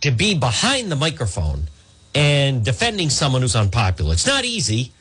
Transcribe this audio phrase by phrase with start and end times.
[0.00, 1.68] to be behind the microphone
[2.14, 4.12] and defending someone who's unpopular.
[4.12, 4.92] It's not easy,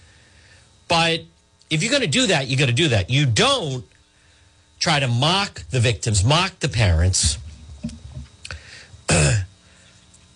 [0.87, 1.21] but
[1.69, 3.09] if you're going to do that, you got to do that.
[3.09, 3.85] You don't
[4.79, 7.37] try to mock the victims, mock the parents,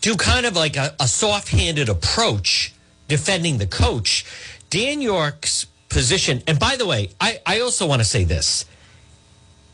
[0.02, 2.74] do kind of like a, a soft handed approach
[3.08, 4.26] defending the coach.
[4.70, 8.66] Dan York's position, and by the way, I, I also want to say this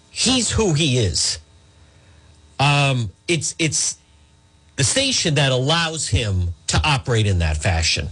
[0.10, 1.38] he's who he is.
[2.60, 3.98] Um, it's it's
[4.78, 8.08] the station that allows him to operate in that fashion.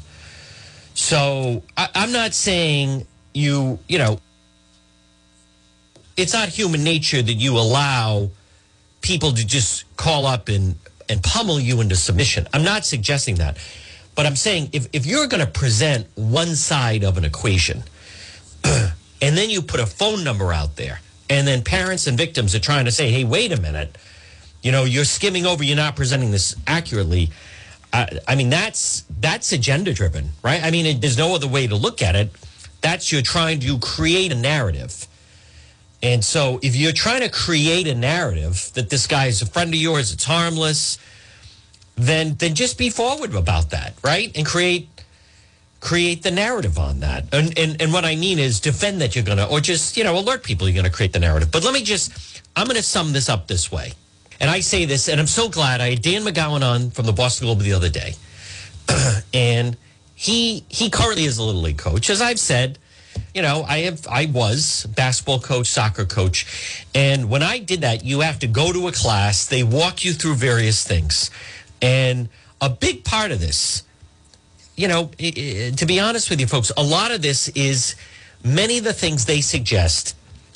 [0.94, 4.20] So I, I'm not saying you, you know,
[6.18, 8.30] it's not human nature that you allow
[9.02, 10.76] people to just call up and,
[11.08, 12.48] and pummel you into submission.
[12.54, 13.58] I'm not suggesting that.
[14.16, 17.84] But I'm saying if, if you're going to present one side of an equation
[18.64, 22.60] and then you put a phone number out there and then parents and victims are
[22.60, 23.98] trying to say, hey, wait a minute,
[24.66, 27.30] you know, you're skimming over, you're not presenting this accurately.
[27.94, 30.62] I, I mean, that's that's agenda driven, right?
[30.64, 32.32] I mean, it, there's no other way to look at it.
[32.82, 35.08] That's you're trying to create a narrative.
[36.02, 39.70] And so if you're trying to create a narrative that this guy is a friend
[39.70, 40.98] of yours, it's harmless,
[41.96, 44.36] then then just be forward about that, right?
[44.36, 44.90] And create
[45.80, 47.26] create the narrative on that.
[47.32, 50.18] And and, and what I mean is defend that you're gonna or just, you know,
[50.18, 51.52] alert people you're gonna create the narrative.
[51.52, 53.94] But let me just I'm gonna sum this up this way.
[54.40, 57.14] And I say this, and I'm so glad I had Dan McGowan on from the
[57.14, 58.16] Boston Globe the other day.
[59.34, 59.78] and
[60.16, 62.10] he he currently is a little league coach.
[62.10, 62.80] As I've said,
[63.34, 68.04] you know, I have I was basketball coach, soccer coach, and when I did that,
[68.04, 69.46] you have to go to a class.
[69.46, 71.30] They walk you through various things,
[71.82, 72.30] and
[72.62, 73.84] a big part of this,
[74.76, 77.96] you know, to be honest with you, folks, a lot of this is
[78.44, 80.16] many of the things they suggest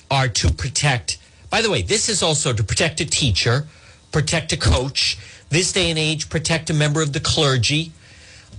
[0.10, 1.18] are to protect.
[1.50, 3.68] By the way, this is also to protect a teacher,
[4.12, 5.18] protect a coach.
[5.50, 7.92] This day and age, protect a member of the clergy,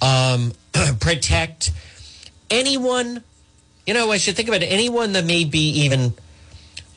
[0.03, 0.53] um,
[1.01, 1.71] protect
[2.51, 3.23] anyone
[3.91, 4.67] you know, I should think about it.
[4.67, 6.15] Anyone that may be even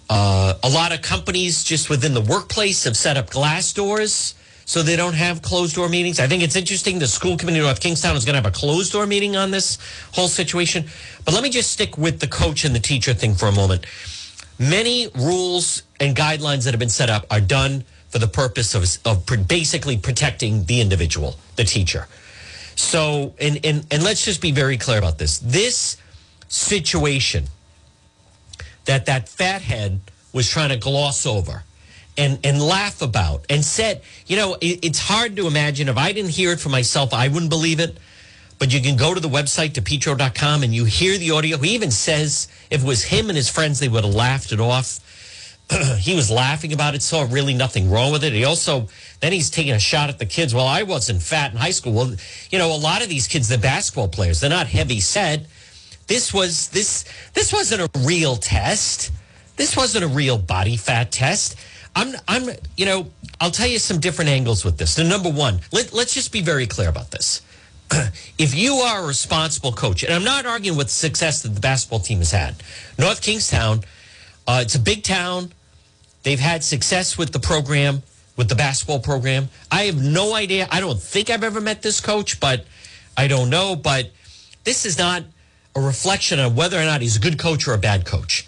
[0.10, 4.84] uh, a lot of companies just within the workplace have set up glass doors so
[4.84, 6.20] they don't have closed door meetings.
[6.20, 7.00] I think it's interesting.
[7.00, 9.78] The school committee of Kingstown is going to have a closed door meeting on this
[10.14, 10.86] whole situation.
[11.26, 13.86] But let me just stick with the coach and the teacher thing for a moment.
[14.60, 18.86] Many rules and guidelines that have been set up are done for the purpose of,
[19.06, 22.08] of basically protecting the individual, the teacher.
[22.76, 25.40] So, and, and, and let's just be very clear about this.
[25.40, 25.98] This
[26.48, 27.46] situation
[28.86, 31.64] that that fathead was trying to gloss over
[32.18, 36.12] and and laugh about and said, you know, it, it's hard to imagine if I
[36.12, 37.98] didn't hear it for myself, I wouldn't believe it.
[38.64, 41.58] But you can go to the website depetro.com and you hear the audio.
[41.58, 44.62] He even says if it was him and his friends, they would have laughed it
[44.62, 45.00] off.
[46.00, 48.32] he was laughing about it, saw really nothing wrong with it.
[48.32, 48.88] He also
[49.20, 50.56] then he's taking a shot at the kids.
[50.56, 51.92] Well, I wasn't fat in high school.
[51.92, 52.16] Well,
[52.52, 55.46] you know, a lot of these kids, the basketball players, they're not heavy set
[56.08, 59.12] this was this this wasn't a real test.
[59.56, 61.58] This wasn't a real body fat test.
[61.96, 64.96] I'm I'm you know, I'll tell you some different angles with this.
[64.96, 67.42] The number one, let, let's just be very clear about this.
[68.38, 71.60] if you are a responsible coach, and I'm not arguing with the success that the
[71.60, 72.56] basketball team has had,
[72.98, 73.82] North Kingstown,
[74.48, 75.52] uh, it's a big town.
[76.24, 78.04] They've had success with the program,
[78.38, 79.50] with the basketball program.
[79.72, 80.68] I have no idea.
[80.72, 82.66] I don't think I've ever met this coach, but
[83.18, 83.76] I don't know.
[83.76, 84.12] But
[84.64, 85.24] this is not
[85.76, 88.48] a reflection on whether or not he's a good coach or a bad coach.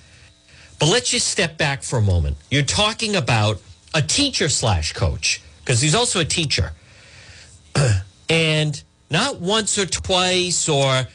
[0.80, 2.38] But let's just step back for a moment.
[2.52, 3.62] You're talking about
[3.94, 6.74] a teacher slash coach because he's also a teacher.
[8.30, 11.08] and not once or twice or,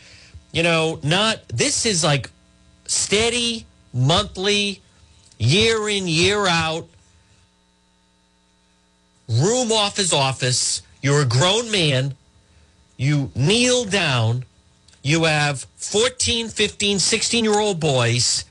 [0.53, 2.31] you know, not, this is like
[2.87, 4.81] steady, monthly,
[5.39, 6.89] year in, year out,
[9.29, 10.83] room off his office.
[11.03, 12.15] You're a grown man.
[12.97, 14.45] You kneel down
[15.03, 18.45] you have 14, 15, 16 year old boys.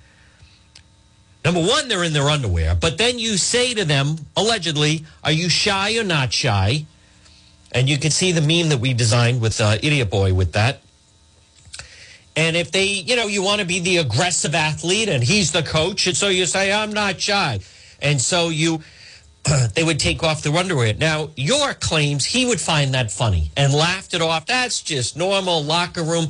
[1.46, 5.48] Number one, they're in their underwear, but then you say to them, allegedly, are you
[5.50, 6.86] shy or not shy?
[7.72, 10.82] And you can see the meme that we designed with uh, Idiot Boy with that.
[12.36, 15.62] And if they, you know, you want to be the aggressive athlete and he's the
[15.62, 17.60] coach, and so you say, I'm not shy.
[18.02, 18.82] And so you,
[19.76, 20.94] they would take off their underwear.
[20.94, 24.46] Now, York claims he would find that funny and laughed it off.
[24.46, 26.28] That's just normal locker room.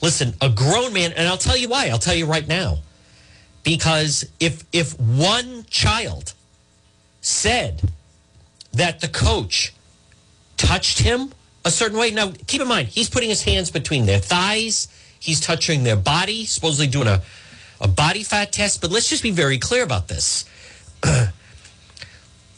[0.00, 1.88] Listen, a grown man, and I'll tell you why.
[1.88, 2.78] I'll tell you right now.
[3.64, 6.32] Because if if one child
[7.20, 7.90] said
[8.72, 9.72] that the coach
[10.58, 11.32] touched him
[11.64, 14.88] a certain way, now keep in mind, he's putting his hands between their thighs,
[15.18, 17.22] he's touching their body, supposedly doing a,
[17.80, 18.80] a body fat test.
[18.80, 20.44] But let's just be very clear about this.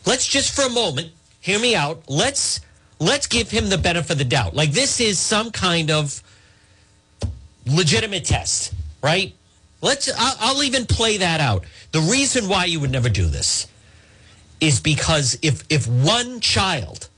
[0.07, 2.03] let's just for a moment hear me out.
[2.09, 2.61] Let's
[2.99, 4.55] let's give him the benefit of the doubt.
[4.55, 6.23] Like this is some kind of
[7.67, 9.35] legitimate test, right?
[9.83, 10.11] Let's.
[10.17, 11.65] I'll, I'll even play that out.
[11.93, 13.67] The reason why you would never do this
[14.61, 17.10] is because if if one child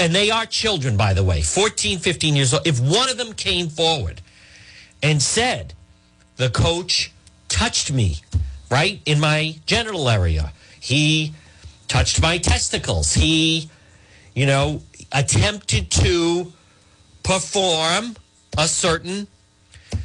[0.00, 2.66] and they are children by the way 14 15 years old.
[2.66, 4.20] If one of them came forward
[5.02, 5.74] and said
[6.36, 7.12] the coach
[7.48, 8.16] touched me
[8.70, 10.52] right in my genital area.
[10.80, 11.32] He
[11.86, 13.14] touched my testicles.
[13.14, 13.70] He
[14.34, 14.82] you know
[15.12, 16.52] attempted to
[17.22, 18.16] perform
[18.56, 19.26] a certain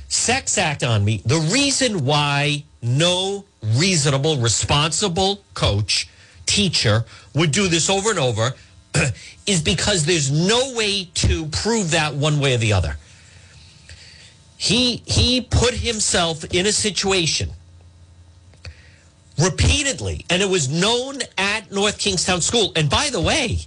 [0.08, 1.22] sex act on me.
[1.26, 6.08] The reason why no reasonable responsible coach
[6.46, 8.54] teacher would do this over and over
[9.48, 12.98] is because there's no way to prove that one way or the other.
[14.58, 17.50] He he put himself in a situation
[19.38, 22.72] repeatedly, and it was known at North Kingstown School.
[22.76, 23.60] And by the way,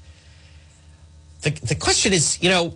[1.42, 2.74] the the question is, you know,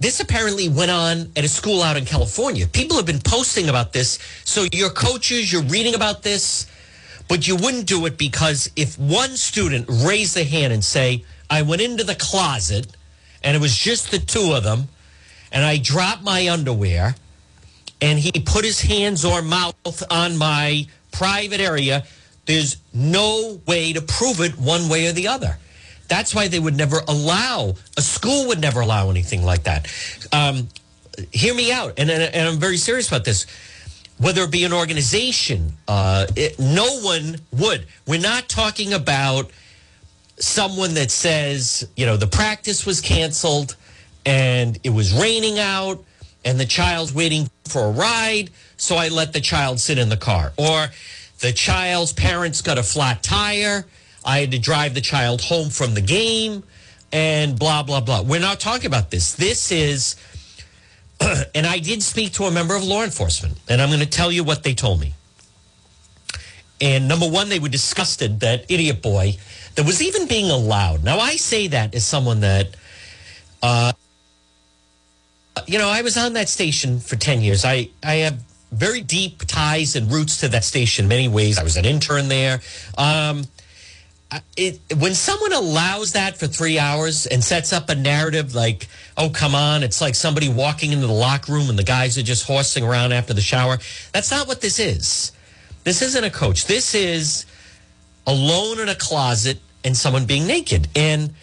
[0.00, 2.66] this apparently went on at a school out in California.
[2.66, 4.18] People have been posting about this.
[4.44, 6.66] So your coaches, you're reading about this
[7.28, 11.62] but you wouldn't do it because if one student raised a hand and say, I
[11.62, 12.96] went into the closet
[13.42, 14.88] and it was just the two of them
[15.52, 17.14] and I dropped my underwear
[18.00, 22.04] and he put his hands or mouth on my private area,
[22.46, 25.58] there's no way to prove it one way or the other.
[26.08, 29.92] That's why they would never allow, a school would never allow anything like that.
[30.32, 30.68] Um,
[31.32, 33.46] hear me out, and, and I'm very serious about this
[34.18, 37.86] whether it be an organization, uh, it, no one would.
[38.06, 39.50] We're not talking about
[40.38, 43.76] someone that says, you know, the practice was canceled
[44.26, 46.04] and it was raining out
[46.44, 50.16] and the child's waiting for a ride, so I let the child sit in the
[50.16, 50.52] car.
[50.56, 50.88] Or
[51.40, 53.84] the child's parents got a flat tire,
[54.24, 56.62] I had to drive the child home from the game,
[57.12, 58.22] and blah, blah, blah.
[58.22, 59.34] We're not talking about this.
[59.34, 60.16] This is
[61.54, 64.30] and I did speak to a member of law enforcement, and I'm going to tell
[64.30, 65.14] you what they told me.
[66.80, 69.36] And number one, they were disgusted that idiot boy
[69.74, 71.02] that was even being allowed.
[71.02, 72.76] Now, I say that as someone that,
[73.62, 73.92] uh,
[75.66, 77.64] you know, I was on that station for 10 years.
[77.64, 78.40] I, I have
[78.70, 81.58] very deep ties and roots to that station many ways.
[81.58, 82.60] I was an intern there.
[82.96, 83.44] Um,
[84.56, 88.86] it, when someone allows that for three hours and sets up a narrative like,
[89.18, 92.22] oh, come on, it's like somebody walking into the locker room and the guys are
[92.22, 93.78] just horsing around after the shower.
[94.12, 95.32] That's not what this is.
[95.84, 96.66] This isn't a coach.
[96.66, 97.44] This is
[98.26, 100.86] alone in a closet and someone being naked.
[100.94, 101.34] And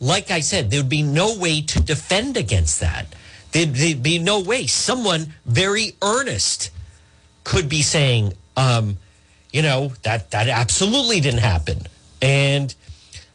[0.00, 3.06] like I said, there would be no way to defend against that.
[3.52, 4.66] There'd, there'd be no way.
[4.66, 6.70] Someone very earnest
[7.44, 8.98] could be saying, um,
[9.52, 11.86] you know, that, that absolutely didn't happen
[12.22, 12.74] and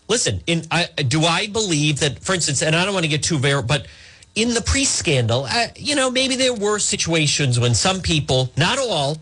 [0.07, 3.24] listen, in I, do I believe that, for instance, and I don't want to get
[3.24, 3.88] too very, but
[4.36, 8.77] in the priest scandal, uh, you know, maybe there were situations when some people, not
[8.77, 9.18] all,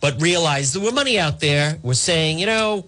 [0.00, 2.84] but realized there were money out there, were saying, you know,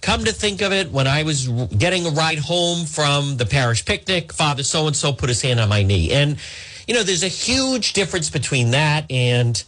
[0.00, 3.84] come to think of it, when I was getting a ride home from the parish
[3.84, 6.12] picnic, Father so and so put his hand on my knee.
[6.12, 6.38] And,
[6.86, 9.62] you know, there's a huge difference between that and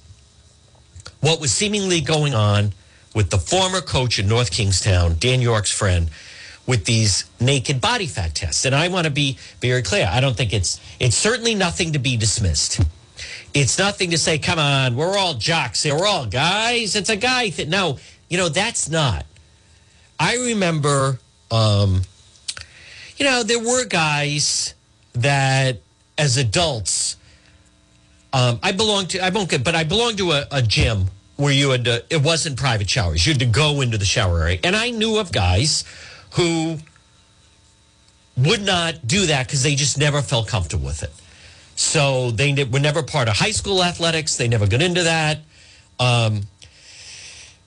[1.21, 2.73] what was seemingly going on
[3.15, 6.11] with the former coach in North Kingstown, Dan York's friend,
[6.67, 8.65] with these naked body fat tests.
[8.65, 10.09] And I want to be very clear.
[10.11, 12.81] I don't think it's it's certainly nothing to be dismissed.
[13.53, 15.85] It's nothing to say, come on, we're all jocks.
[15.85, 16.97] We're all guys.
[16.97, 17.71] It's a guy thing.
[17.71, 19.27] No, you know, that's not.
[20.19, 21.19] I remember,
[21.51, 22.03] um,
[23.17, 24.75] you know, there were guys
[25.13, 25.79] that
[26.19, 27.17] as adults,
[28.33, 31.07] um, I belong to, I won't get, but I belong to a, a gym
[31.37, 33.27] where you had to, it wasn't private showers.
[33.27, 34.59] You had to go into the shower area.
[34.65, 35.85] And I knew of guys
[36.35, 36.79] who
[38.37, 41.13] would not do that because they just never felt comfortable with it.
[41.77, 44.37] So they were never part of high school athletics.
[44.37, 45.39] They never got into that.
[45.99, 46.43] Um,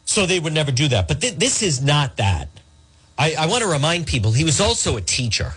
[0.05, 1.07] so they would never do that.
[1.07, 2.49] But th- this is not that.
[3.17, 5.53] I, I want to remind people he was also a teacher.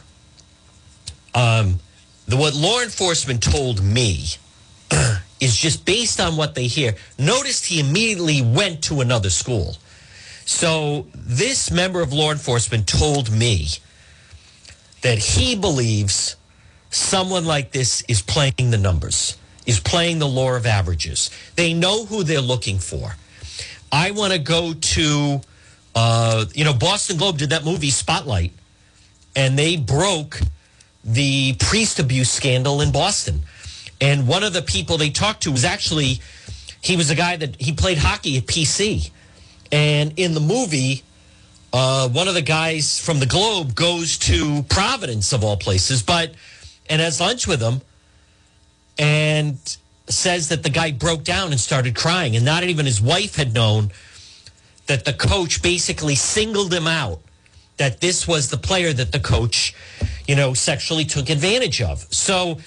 [1.35, 1.79] Um,
[2.27, 4.25] the, what law enforcement told me
[5.41, 6.95] is just based on what they hear.
[7.19, 9.77] Noticed he immediately went to another school.
[10.51, 13.69] So this member of law enforcement told me
[15.03, 16.35] that he believes
[16.91, 21.31] someone like this is playing the numbers, is playing the law of averages.
[21.55, 23.15] They know who they're looking for.
[23.93, 25.41] I want to go to,
[25.95, 28.53] uh, you know, Boston Globe did that movie Spotlight,
[29.37, 30.41] and they broke
[31.05, 33.43] the priest abuse scandal in Boston.
[34.01, 36.21] And one of the people they talked to was actually,
[36.83, 39.13] he was a guy that he played hockey at PC.
[39.73, 41.03] And in the movie,
[41.73, 46.35] uh, one of the guys from the Globe goes to Providence of all places, but
[46.89, 47.81] and has lunch with him,
[48.99, 49.59] and
[50.09, 53.55] says that the guy broke down and started crying, and not even his wife had
[53.55, 53.93] known
[54.87, 57.21] that the coach basically singled him out.
[57.77, 59.75] That this was the player that the coach,
[60.27, 62.13] you know, sexually took advantage of.
[62.13, 62.59] So,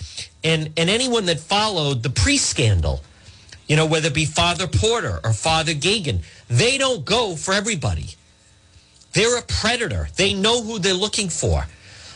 [0.44, 3.02] and and anyone that followed the pre-scandal,
[3.68, 8.16] you know, whether it be Father Porter or Father Geoghan, they don't go for everybody.
[9.14, 10.08] They're a predator.
[10.16, 11.66] They know who they're looking for.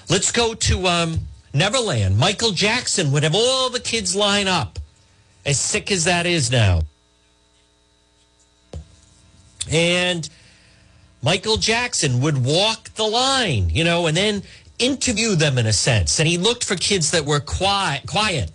[0.09, 1.19] Let's go to um,
[1.53, 2.17] Neverland.
[2.17, 4.79] Michael Jackson would have all the kids line up,
[5.45, 6.81] as sick as that is now.
[9.69, 10.27] And
[11.21, 14.43] Michael Jackson would walk the line, you know, and then
[14.79, 16.19] interview them in a sense.
[16.19, 18.51] And he looked for kids that were quiet, quiet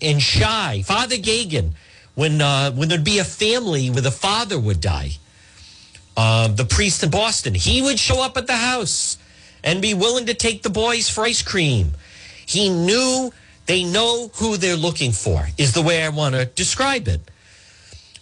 [0.00, 0.82] and shy.
[0.84, 1.72] Father Geoghan,
[2.14, 5.12] when uh, when there'd be a family where the father would die,
[6.16, 9.18] um, the priest in Boston, he would show up at the house
[9.64, 11.92] and be willing to take the boys for ice cream.
[12.44, 13.32] He knew
[13.66, 17.30] they know who they're looking for, is the way I want to describe it.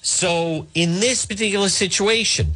[0.02, 2.54] So, in this particular situation,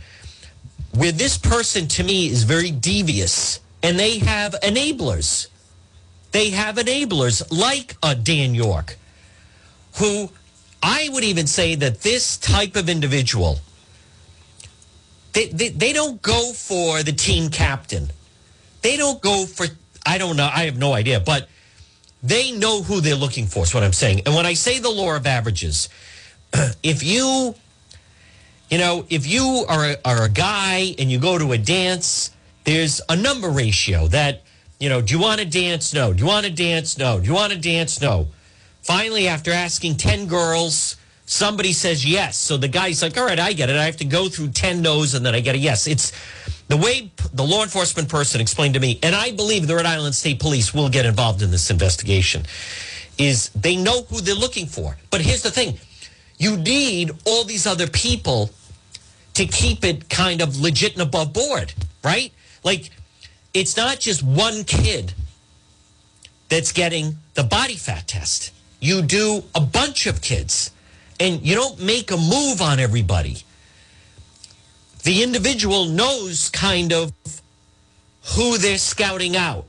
[0.93, 5.49] where this person to me is very devious and they have enablers,
[6.35, 8.99] they have enablers like a Dan York,
[9.99, 10.29] who
[10.83, 13.61] I would even say that this type of individual,
[15.33, 18.11] they, they, they don't go for the team captain.
[18.83, 19.67] They don't go for,
[20.05, 21.49] I don't know, I have no idea, but
[22.21, 24.23] they know who they're looking for, is what I'm saying.
[24.27, 25.89] And when I say the law of averages,
[26.83, 27.55] if you,
[28.71, 32.33] you know, if you are a, are a guy and you go to a dance,
[32.65, 34.41] there's a number ratio that,
[34.79, 35.95] you know, do you want to dance?
[35.95, 36.13] No.
[36.13, 36.99] Do you want to dance?
[36.99, 37.21] No.
[37.21, 38.01] Do you want to dance?
[38.01, 38.29] No.
[38.83, 42.37] Finally, after asking 10 girls, somebody says yes.
[42.37, 43.77] So the guy's like, all right, I get it.
[43.77, 45.87] I have to go through 10 no's and then I get a yes.
[45.87, 46.13] It's
[46.69, 50.15] the way the law enforcement person explained to me, and I believe the Rhode Island
[50.15, 52.45] State Police will get involved in this investigation,
[53.19, 54.97] is they know who they're looking for.
[55.11, 55.79] But here's the thing
[56.39, 58.51] you need all these other people
[59.35, 62.33] to keep it kind of legit and above board, right?
[62.63, 62.91] Like,
[63.55, 65.15] it's not just one kid
[66.49, 68.53] that's getting the body fat test.
[68.81, 70.73] You do a bunch of kids,
[71.19, 73.39] and you don't make a move on everybody.
[75.05, 77.13] The individual knows kind of
[78.37, 79.67] who they're scouting out,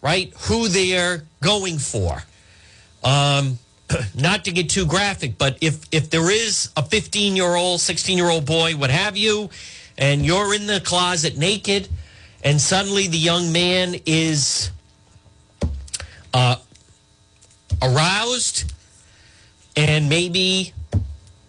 [0.00, 0.32] right?
[0.42, 2.22] Who they're going for.
[3.02, 3.58] Um,
[4.14, 8.16] not to get too graphic, but if if there is a 15 year old, 16
[8.16, 9.50] year old boy, what have you,
[9.98, 11.88] and you're in the closet naked,
[12.46, 14.70] and suddenly the young man is
[16.32, 16.56] uh,
[17.82, 18.72] aroused
[19.76, 20.72] and maybe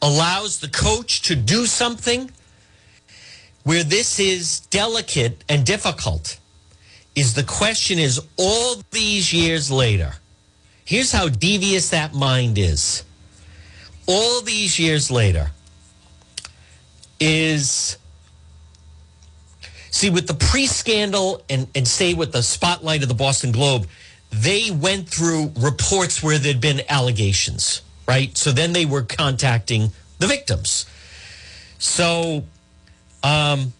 [0.02, 2.30] allows the coach to do something
[3.64, 6.38] where this is delicate and difficult
[7.16, 10.12] is the question is all these years later
[10.88, 13.04] Here's how devious that mind is.
[14.06, 15.52] All these years later,
[17.20, 17.98] is
[19.98, 23.88] see, with the pre scandal and, and say with the spotlight of the Boston Globe,
[24.32, 28.38] they went through reports where there'd been allegations, right?
[28.38, 30.86] So then they were contacting the victims.
[31.80, 32.44] So,
[33.24, 33.74] um,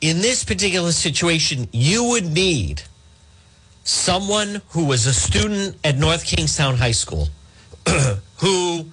[0.00, 2.82] in this particular situation, you would need
[3.84, 7.28] someone who was a student at North Kingstown High School
[8.38, 8.86] who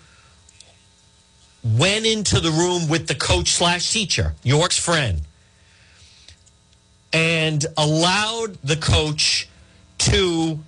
[1.64, 5.22] went into the room with the coach slash teacher, York's friend,
[7.16, 9.48] and allowed the coach
[9.98, 10.60] to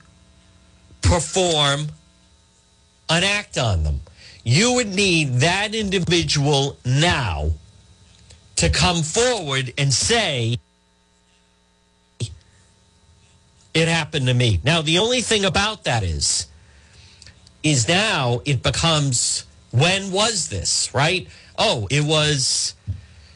[1.01, 1.87] perform
[3.09, 3.99] an act on them.
[4.45, 7.51] You would need that individual now
[8.55, 10.57] to come forward and say,
[13.73, 14.61] it happened to me.
[14.63, 16.47] Now, the only thing about that is,
[17.61, 21.27] is now it becomes when was this, right?
[21.57, 22.73] Oh, it was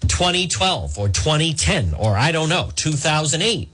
[0.01, 3.69] 2012 or 2010 or I don't know, 2008.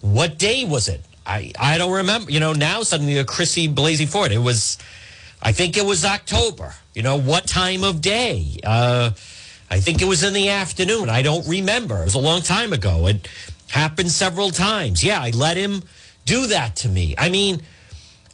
[0.00, 1.04] What day was it?
[1.26, 2.30] I, I don't remember.
[2.30, 4.32] You know, now suddenly a Chrissy Blasey Ford.
[4.32, 4.78] It was,
[5.42, 6.74] I think it was October.
[6.94, 8.58] You know, what time of day?
[8.64, 9.10] Uh,
[9.70, 11.08] I think it was in the afternoon.
[11.08, 12.00] I don't remember.
[12.00, 13.06] It was a long time ago.
[13.06, 13.28] It
[13.70, 15.04] happened several times.
[15.04, 15.82] Yeah, I let him
[16.24, 17.14] do that to me.
[17.16, 17.62] I mean,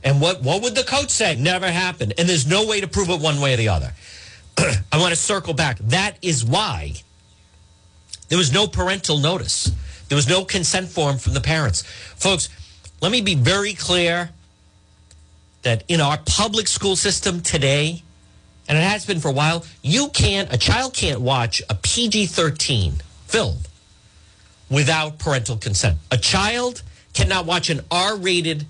[0.02, 1.36] and what, what would the coach say?
[1.36, 2.14] Never happened.
[2.16, 3.92] And there's no way to prove it one way or the other.
[4.92, 5.78] I want to circle back.
[5.78, 6.94] That is why
[8.28, 9.70] there was no parental notice.
[10.08, 11.82] There was no consent form from the parents.
[12.16, 12.48] Folks,
[13.00, 14.30] let me be very clear
[15.62, 18.02] that in our public school system today,
[18.68, 22.26] and it has been for a while, you can't, a child can't watch a PG
[22.26, 22.94] 13
[23.26, 23.56] film
[24.70, 25.98] without parental consent.
[26.10, 26.82] A child
[27.12, 28.66] cannot watch an R rated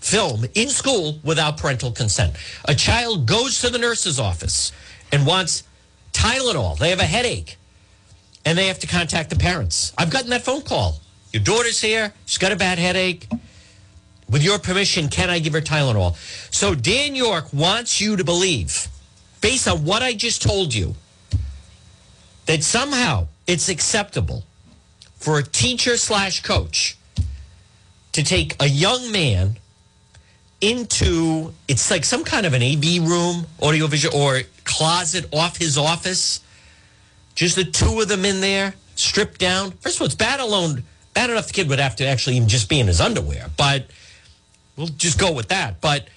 [0.00, 2.36] film in school without parental consent.
[2.64, 4.72] A child goes to the nurse's office
[5.12, 5.64] and wants
[6.12, 7.56] Tylenol, they have a headache,
[8.44, 9.92] and they have to contact the parents.
[9.98, 11.00] I've gotten that phone call.
[11.32, 13.28] Your daughter's here, she's got a bad headache.
[14.28, 16.16] With your permission, can I give her Tylenol?
[16.52, 18.88] So Dan York wants you to believe,
[19.40, 20.94] based on what I just told you,
[22.46, 24.44] that somehow it's acceptable
[25.16, 26.96] for a teacher slash coach
[28.12, 29.58] to take a young man
[30.60, 36.40] into it's like some kind of an AV room, audiovisual or closet off his office.
[37.34, 39.70] Just the two of them in there, stripped down.
[39.72, 40.84] First of all, it's bad alone.
[41.14, 43.86] Bad enough the kid would have to actually even just be in his underwear, but
[44.76, 45.80] we'll just go with that.
[45.80, 46.08] But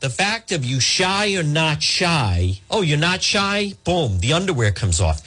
[0.00, 4.72] the fact of you shy or not shy, oh, you're not shy, boom, the underwear
[4.72, 5.22] comes off.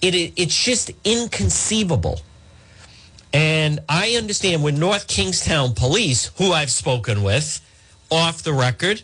[0.00, 2.20] It, it it's just inconceivable.
[3.32, 7.60] And I understand when North Kingstown Police, who I've spoken with
[8.10, 9.02] off the record,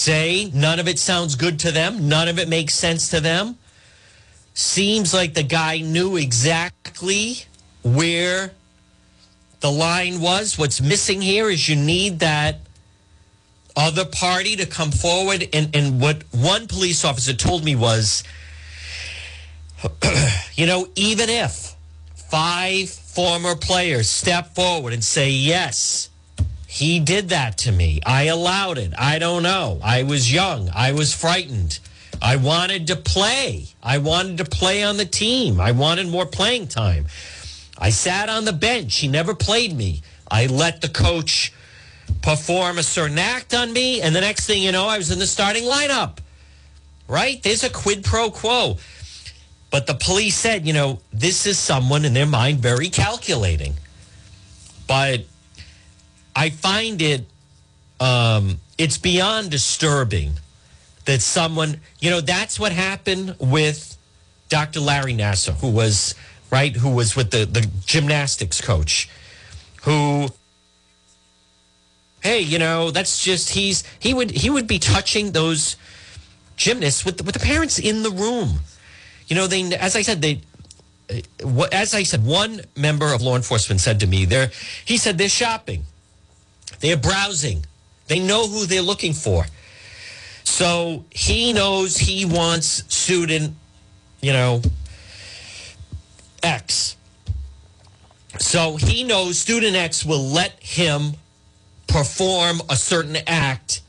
[0.00, 3.58] say none of it sounds good to them, none of it makes sense to them.
[4.54, 7.44] Seems like the guy knew exactly
[7.82, 8.52] where
[9.60, 10.58] the line was.
[10.58, 12.60] What's missing here is you need that
[13.76, 15.48] other party to come forward.
[15.52, 18.24] And, and what one police officer told me was,
[20.54, 21.74] you know, even if
[22.14, 26.09] five former players step forward and say, yes,
[26.70, 28.00] he did that to me.
[28.06, 28.92] I allowed it.
[28.96, 29.80] I don't know.
[29.82, 30.70] I was young.
[30.72, 31.80] I was frightened.
[32.22, 33.66] I wanted to play.
[33.82, 35.60] I wanted to play on the team.
[35.60, 37.06] I wanted more playing time.
[37.76, 38.98] I sat on the bench.
[38.98, 40.02] He never played me.
[40.30, 41.52] I let the coach
[42.22, 44.00] perform a certain act on me.
[44.00, 46.18] And the next thing you know, I was in the starting lineup.
[47.08, 47.42] Right?
[47.42, 48.78] There's a quid pro quo.
[49.72, 53.74] But the police said, you know, this is someone in their mind very calculating.
[54.86, 55.24] But
[56.34, 57.24] I find it,
[57.98, 60.32] um, it's beyond disturbing
[61.04, 63.96] that someone, you know, that's what happened with
[64.48, 64.80] Dr.
[64.80, 66.14] Larry Nassar, who was,
[66.50, 69.08] right, who was with the, the gymnastics coach,
[69.82, 70.28] who,
[72.22, 75.76] hey, you know, that's just, he's, he would, he would be touching those
[76.56, 78.60] gymnasts with, with the parents in the room.
[79.26, 80.42] You know, they, as I said, they,
[81.72, 84.50] as I said, one member of law enforcement said to me, they're,
[84.84, 85.84] he said, they're shopping,
[86.80, 87.64] they're browsing,
[88.08, 89.46] they know who they're looking for.
[90.44, 93.54] So he knows he wants student,
[94.20, 94.62] you know,
[96.42, 96.96] X.
[98.38, 101.12] So he knows student X will let him
[101.86, 103.82] perform a certain act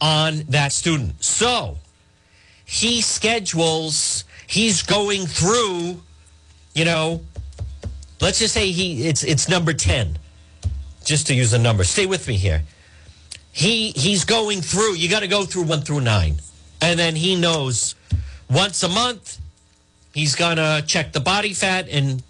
[0.00, 1.22] on that student.
[1.22, 1.78] So
[2.64, 6.00] he schedules, he's going through,
[6.74, 7.22] you know,
[8.20, 10.18] let's just say he it's it's number 10.
[11.04, 11.84] Just to use a number.
[11.84, 12.62] Stay with me here
[13.52, 14.94] he he's going through.
[14.94, 16.36] You got to go through one through nine,
[16.80, 17.94] and then he knows
[18.50, 19.38] once a month
[20.14, 22.22] he's gonna check the body fat, and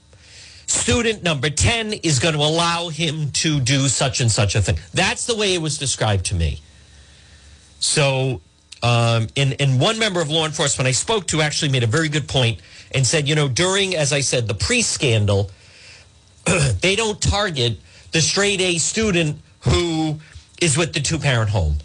[0.66, 4.78] student number ten is going to allow him to do such and such a thing.
[4.92, 6.60] That's the way it was described to me.
[7.78, 8.40] So,
[8.82, 12.08] um, and, in one member of law enforcement I spoke to actually made a very
[12.08, 12.60] good point
[12.92, 15.52] and said, you know, during as I said the pre scandal,
[16.80, 17.78] they don't target
[18.12, 20.18] the straight A student who
[20.60, 21.76] is with the two parent home.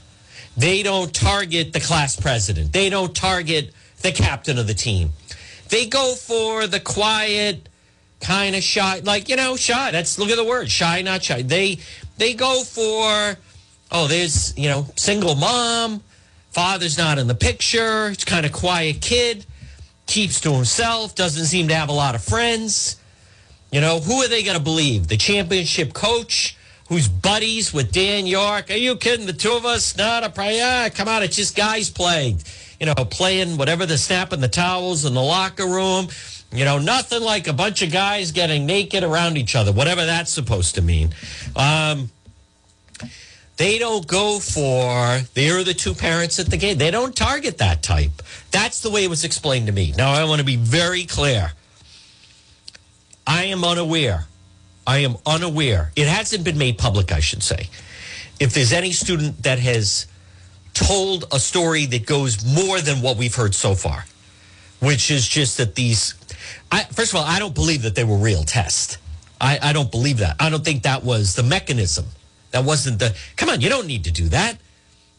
[0.56, 2.74] They don't target the class president.
[2.74, 5.14] They don't target the captain of the team.
[5.70, 7.70] They go for the quiet,
[8.22, 9.92] kind of shy, like you know, shy.
[9.92, 11.42] That's look at the word, shy, not shy.
[11.42, 11.80] They
[12.18, 13.38] they go for,
[13.92, 16.02] oh, there's you know, single mom,
[16.52, 18.10] father's not in the picture.
[18.10, 19.46] It's kind of quiet kid,
[20.06, 22.98] keeps to himself, doesn't seem to have a lot of friends.
[23.72, 25.08] You know, who are they going to believe?
[25.08, 26.58] The championship coach
[26.90, 28.70] who's buddies with Dan York.
[28.70, 29.26] Are you kidding?
[29.26, 29.98] The two of us?
[29.98, 30.54] Not a prior.
[30.54, 32.42] Yeah, come on, it's just guys playing.
[32.80, 36.08] You know, playing whatever the snapping the towels in the locker room.
[36.52, 40.32] You know, nothing like a bunch of guys getting naked around each other, whatever that's
[40.32, 41.14] supposed to mean.
[41.58, 42.10] Um,
[43.58, 46.78] they don't go for they're the two parents at the game.
[46.78, 48.12] They don't target that type.
[48.52, 49.94] That's the way it was explained to me.
[49.98, 51.52] Now I want to be very clear.
[53.28, 54.28] I am unaware
[54.88, 55.92] I am unaware.
[55.98, 57.70] It hasn't been made public, I should say.
[58.40, 60.08] If there's any student that has
[60.74, 64.06] told a story that goes more than what we've heard so far,
[64.80, 66.16] which is just that these,
[66.72, 68.98] I, first of all, I don't believe that they were real tests.
[69.42, 70.38] I, I don't believe that.
[70.40, 72.06] I don't think that was the mechanism.
[72.52, 74.58] That wasn't the, come on, you don't need to do that.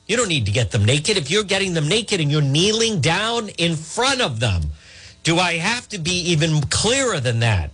[0.06, 1.18] You don't need to get them naked.
[1.18, 4.62] If you're getting them naked and you're kneeling down in front of them
[5.24, 7.70] Do I have to be even clearer than that?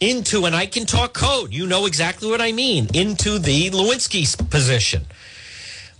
[0.00, 4.50] Into, and I can talk code, you know exactly what I mean, into the Lewinsky
[4.50, 5.06] position.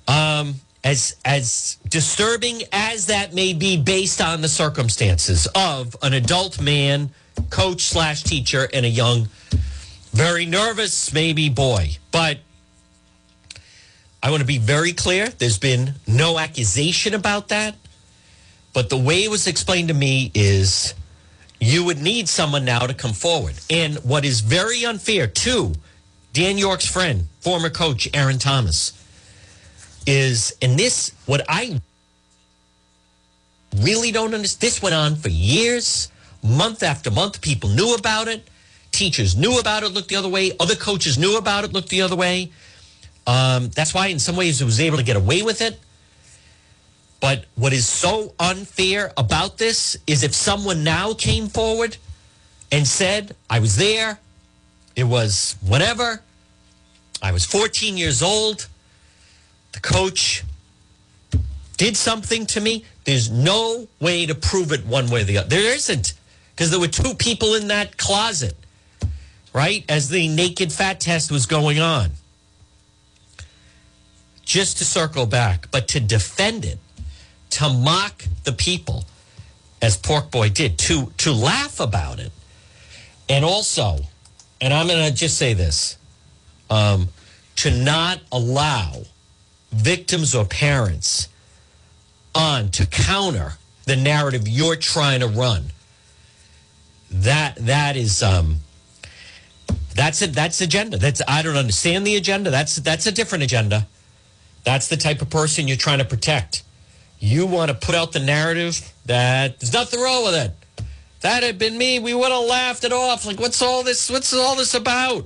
[0.09, 6.61] Um, as as disturbing as that may be based on the circumstances of an adult
[6.61, 7.11] man,
[7.49, 9.29] coach slash teacher, and a young,
[10.13, 11.97] very nervous maybe boy.
[12.13, 12.39] But
[14.23, 15.29] I want to be very clear.
[15.29, 17.77] There's been no accusation about that.
[18.73, 20.95] But the way it was explained to me is
[21.65, 23.55] you would need someone now to come forward.
[23.71, 25.73] And what is very unfair to
[26.35, 28.93] Dan York's friend, former coach Aaron Thomas
[30.07, 31.81] is, and this, what I
[33.77, 36.11] really don't understand, this went on for years,
[36.43, 37.41] month after month.
[37.41, 38.47] People knew about it.
[38.93, 40.53] Teachers knew about it, looked the other way.
[40.61, 42.53] Other coaches knew about it, looked the other way.
[43.27, 45.81] Um, that's why, in some ways, it was able to get away with it.
[47.25, 51.97] But what is so unfair about this is if someone now came forward
[52.71, 54.19] and said, I was there,
[54.95, 56.21] it was whatever,
[57.23, 58.69] I was 14 years old,
[59.73, 60.45] the coach
[61.79, 62.85] did something to me.
[63.05, 65.49] There's no way to prove it one way or the other.
[65.49, 66.13] There isn't,
[66.55, 68.55] because there were two people in that closet,
[69.55, 69.83] right?
[69.89, 72.11] As the naked fat test was going on.
[74.45, 76.79] Just to circle back, but to defend it,
[77.55, 79.05] to mock the people,
[79.81, 82.33] as Pork Boy did, to to laugh about it,
[83.29, 83.99] and also,
[84.61, 85.97] and I'm going to just say this,
[86.69, 87.09] um,
[87.57, 89.03] to not allow
[89.71, 91.29] victims or parents
[92.35, 93.53] on to counter
[93.85, 95.65] the narrative you're trying to run.
[97.11, 98.57] That that is um
[99.95, 100.99] that's it that's agenda.
[100.99, 102.51] That's I don't understand the agenda.
[102.51, 103.87] That's that's a different agenda.
[104.65, 106.65] That's the type of person you're trying to protect.
[107.25, 110.85] You want to put out the narrative that there's nothing wrong with it.
[111.23, 113.25] that had been me, we would have laughed it off.
[113.25, 114.11] Like, what's all this?
[114.11, 115.25] What's all this about?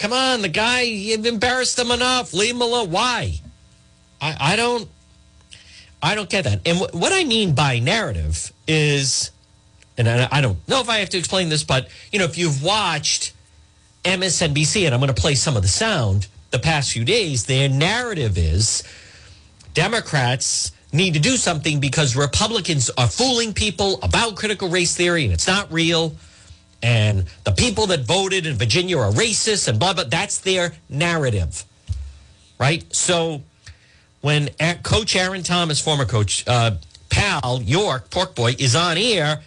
[0.00, 2.34] Come on, the guy, embarrassed him enough.
[2.34, 2.90] Leave him alone.
[2.90, 3.38] Why?
[4.20, 4.88] I, I don't
[6.02, 6.60] I don't get that.
[6.66, 9.30] And w- what I mean by narrative is,
[9.96, 12.36] and I, I don't know if I have to explain this, but you know, if
[12.36, 13.32] you've watched
[14.04, 17.68] MSNBC, and I'm going to play some of the sound the past few days, their
[17.68, 18.82] narrative is
[19.72, 25.32] Democrats need to do something because Republicans are fooling people about critical race theory and
[25.32, 26.14] it's not real.
[26.82, 30.04] And the people that voted in Virginia are racist and blah, blah.
[30.04, 31.64] That's their narrative.
[32.58, 32.84] Right?
[32.94, 33.42] So
[34.20, 34.48] when
[34.82, 36.72] Coach Aaron Thomas, former coach, uh,
[37.10, 39.42] pal York, Pork Boy, is on air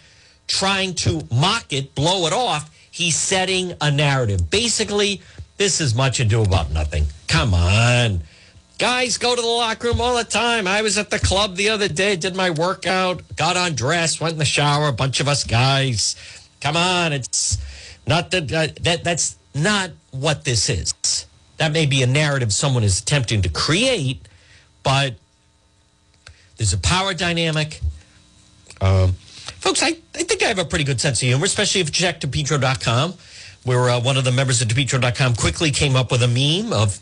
[0.46, 4.50] trying to mock it, blow it off, he's setting a narrative.
[4.50, 5.22] Basically,
[5.56, 7.06] this is much ado about nothing.
[7.28, 8.22] Come on.
[8.80, 10.66] Guys go to the locker room all the time.
[10.66, 14.38] I was at the club the other day, did my workout, got undressed, went in
[14.38, 16.16] the shower, a bunch of us guys.
[16.62, 17.58] Come on, it's
[18.06, 20.94] not that, uh, that that's not what this is.
[21.58, 24.26] That may be a narrative someone is attempting to create,
[24.82, 25.16] but
[26.56, 27.80] there's a power dynamic.
[28.80, 31.88] Um, folks, I, I think I have a pretty good sense of humor, especially if
[31.88, 33.12] you check DePetro.com,
[33.64, 36.98] where uh, one of the members of DePetro.com quickly came up with a meme of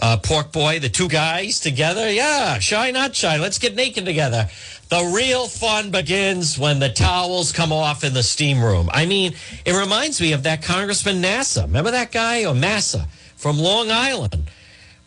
[0.00, 2.10] uh, Pork Boy, the two guys together.
[2.10, 3.38] Yeah, shy, not shy.
[3.38, 4.48] Let's get naked together.
[4.88, 8.88] The real fun begins when the towels come off in the steam room.
[8.92, 9.34] I mean,
[9.64, 11.62] it reminds me of that Congressman Nasa.
[11.62, 14.50] Remember that guy, or Massa, from Long Island?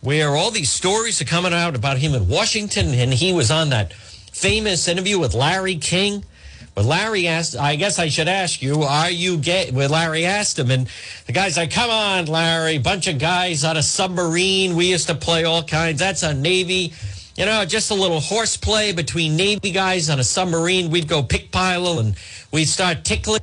[0.04, 3.70] where all these stories are coming out about him in Washington, and he was on
[3.70, 6.26] that famous interview with Larry King.
[6.76, 9.70] But Larry asked, I guess I should ask you, are you gay?
[9.72, 10.88] Where Larry asked him, and
[11.28, 14.76] the guy's like, come on, Larry, bunch of guys on a submarine.
[14.76, 16.00] We used to play all kinds.
[16.00, 16.94] That's a Navy,
[17.36, 20.90] you know, just a little horseplay between Navy guys on a submarine.
[20.90, 22.16] We'd go pick pile and
[22.52, 23.42] we'd start tickling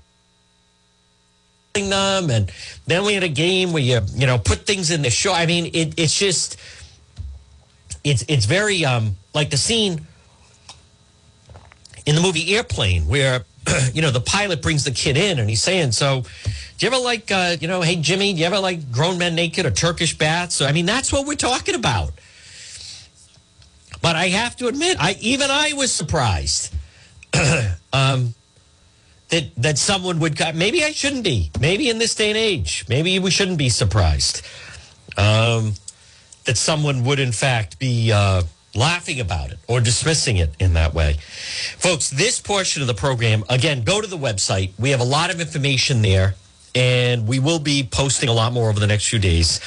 [1.74, 2.50] them and
[2.86, 5.46] then we had a game where you you know put things in the show i
[5.46, 6.56] mean it, it's just
[8.02, 10.04] it's it's very um like the scene
[12.10, 13.44] in the movie airplane where
[13.94, 16.98] you know the pilot brings the kid in and he's saying so do you ever
[16.98, 20.18] like uh, you know hey jimmy do you ever like grown men naked or turkish
[20.18, 22.12] baths so i mean that's what we're talking about.
[24.02, 26.74] But i have to admit i even i was surprised
[27.92, 28.34] um
[29.28, 31.52] that that someone would maybe I shouldn't be.
[31.60, 34.44] Maybe in this day and age maybe we shouldn't be surprised
[35.16, 35.74] um,
[36.46, 38.42] that someone would in fact be uh,
[38.74, 41.14] laughing about it or dismissing it in that way
[41.76, 45.32] folks this portion of the program again go to the website we have a lot
[45.32, 46.34] of information there
[46.74, 49.60] and we will be posting a lot more over the next few days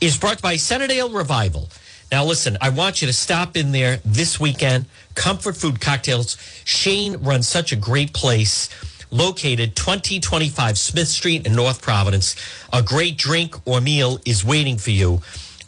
[0.00, 1.68] is brought by Centredale Revival
[2.12, 4.86] Now, listen, I want you to stop in there this weekend.
[5.14, 6.36] Comfort Food Cocktails.
[6.64, 8.68] Shane runs such a great place
[9.12, 12.34] located 2025 Smith Street in North Providence.
[12.72, 15.20] A great drink or meal is waiting for you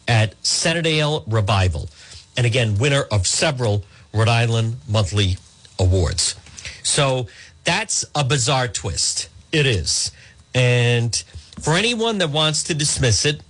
[0.08, 1.88] at Centredale Revival.
[2.36, 5.36] And again, winner of several Rhode Island monthly
[5.78, 6.34] awards.
[6.82, 7.26] So
[7.64, 9.28] that's a bizarre twist.
[9.52, 10.12] It is.
[10.54, 11.14] And
[11.60, 13.40] for anyone that wants to dismiss it,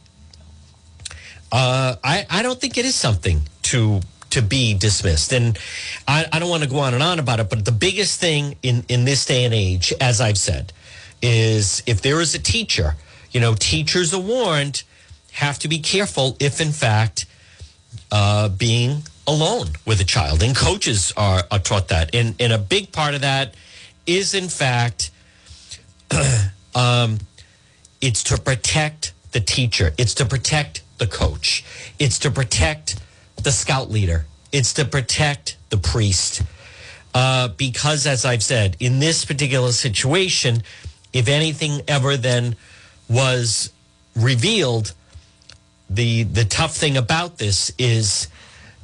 [1.50, 5.32] uh, I, I don't think it is something to to be dismissed.
[5.32, 5.58] And
[6.08, 8.56] I, I don't want to go on and on about it, but the biggest thing
[8.62, 10.72] in, in this day and age, as I've said,
[11.20, 12.96] is if there is a teacher,
[13.30, 14.84] you know, teachers are warned,
[15.32, 17.26] have to be careful if, in fact,
[18.10, 20.42] uh, being alone with a child.
[20.42, 22.14] And coaches are, are taught that.
[22.14, 23.54] And, and a big part of that
[24.06, 25.10] is, in fact,
[26.74, 27.18] um,
[28.00, 31.64] it's to protect the teacher, it's to protect the coach,
[31.98, 33.00] it's to protect
[33.42, 34.26] the scout leader.
[34.52, 36.42] It's to protect the priest.
[37.14, 40.62] Uh, because, as I've said, in this particular situation,
[41.12, 42.56] if anything ever then
[43.08, 43.72] was
[44.14, 44.94] revealed,
[45.94, 48.28] the the tough thing about this is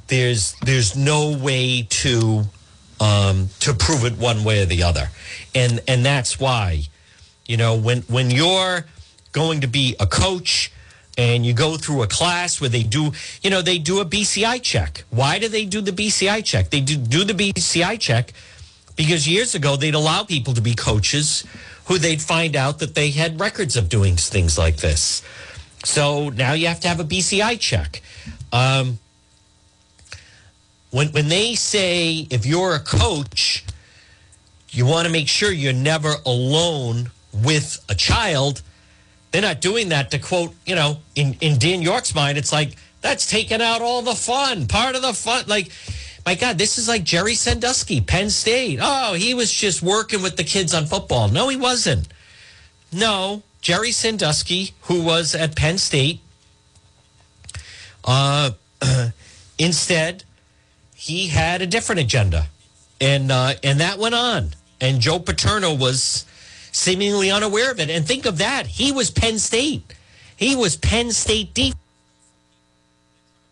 [0.08, 2.44] there's there's no way to
[3.00, 5.10] um, to prove it one way or the other,
[5.54, 6.82] and and that's why,
[7.46, 8.86] you know, when when you're
[9.32, 10.72] going to be a coach
[11.16, 14.62] and you go through a class where they do, you know, they do a BCI
[14.62, 15.04] check.
[15.10, 16.70] Why do they do the BCI check?
[16.70, 18.32] They do, do the BCI check
[18.96, 21.44] because years ago they'd allow people to be coaches
[21.86, 25.22] who they'd find out that they had records of doing things like this.
[25.84, 28.02] So now you have to have a BCI check.
[28.52, 28.98] Um,
[30.90, 33.64] when when they say if you're a coach,
[34.70, 38.62] you want to make sure you're never alone with a child
[39.30, 42.76] they're not doing that to quote, you know, in, in Dan York's mind, it's like,
[43.00, 45.44] that's taking out all the fun, part of the fun.
[45.46, 45.70] Like,
[46.24, 48.78] my God, this is like Jerry Sandusky, Penn State.
[48.80, 51.28] Oh, he was just working with the kids on football.
[51.28, 52.08] No, he wasn't.
[52.92, 56.20] No, Jerry Sandusky, who was at Penn State,
[58.02, 58.52] uh,
[59.58, 60.24] instead,
[60.94, 62.46] he had a different agenda.
[62.98, 64.54] And, uh, and that went on.
[64.80, 66.24] And Joe Paterno was
[66.72, 67.90] seemingly unaware of it.
[67.90, 68.66] And think of that.
[68.66, 69.82] He was Penn State.
[70.34, 71.52] He was Penn State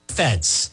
[0.09, 0.71] defense.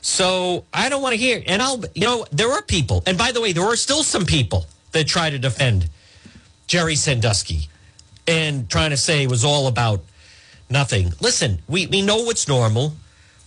[0.00, 1.40] So I don't want to hear.
[1.46, 3.04] And I'll, you know, there are people.
[3.06, 5.88] And by the way, there are still some people that try to defend
[6.66, 7.69] Jerry Sandusky
[8.30, 10.02] and trying to say it was all about
[10.70, 11.12] nothing.
[11.20, 12.94] Listen, we, we know what's normal.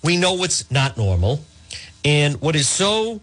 [0.04, 1.40] We know what's not normal.
[2.04, 3.22] And what is so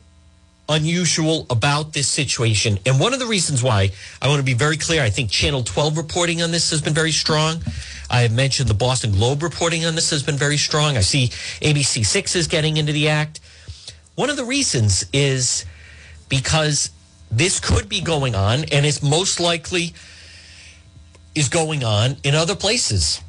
[0.71, 2.79] unusual about this situation.
[2.87, 3.91] And one of the reasons why
[4.23, 6.95] I want to be very clear, I think Channel 12 reporting on this has been
[6.95, 7.61] very strong.
[8.09, 10.97] I have mentioned the Boston Globe reporting on this has been very strong.
[10.97, 11.29] I see
[11.61, 13.41] ABC 6 is getting into the act.
[14.15, 15.67] One of the reasons is
[16.29, 16.91] because
[17.31, 19.93] this could be going on and it's most likely
[21.35, 23.21] is going on in other places.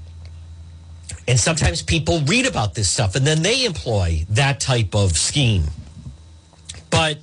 [1.28, 5.66] And sometimes people read about this stuff and then they employ that type of scheme.
[6.90, 7.20] But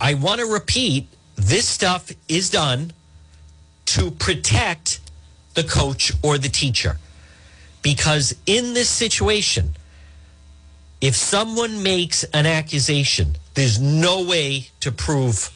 [0.00, 2.92] I want to repeat this stuff is done
[3.86, 5.00] to protect
[5.54, 6.98] the coach or the teacher.
[7.82, 9.74] Because in this situation,
[11.00, 15.50] if someone makes an accusation, there's no way to prove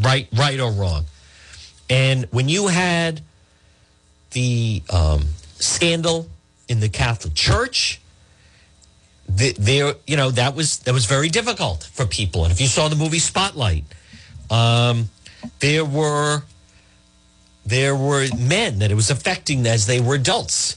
[0.00, 1.06] right, right or wrong.
[1.88, 3.22] And when you had
[4.36, 5.22] the um,
[5.54, 6.28] scandal
[6.68, 8.02] in the Catholic Church,
[9.26, 12.44] there, you know, that was that was very difficult for people.
[12.44, 13.84] And if you saw the movie Spotlight,
[14.50, 15.08] um,
[15.60, 16.42] there were
[17.64, 20.76] there were men that it was affecting as they were adults,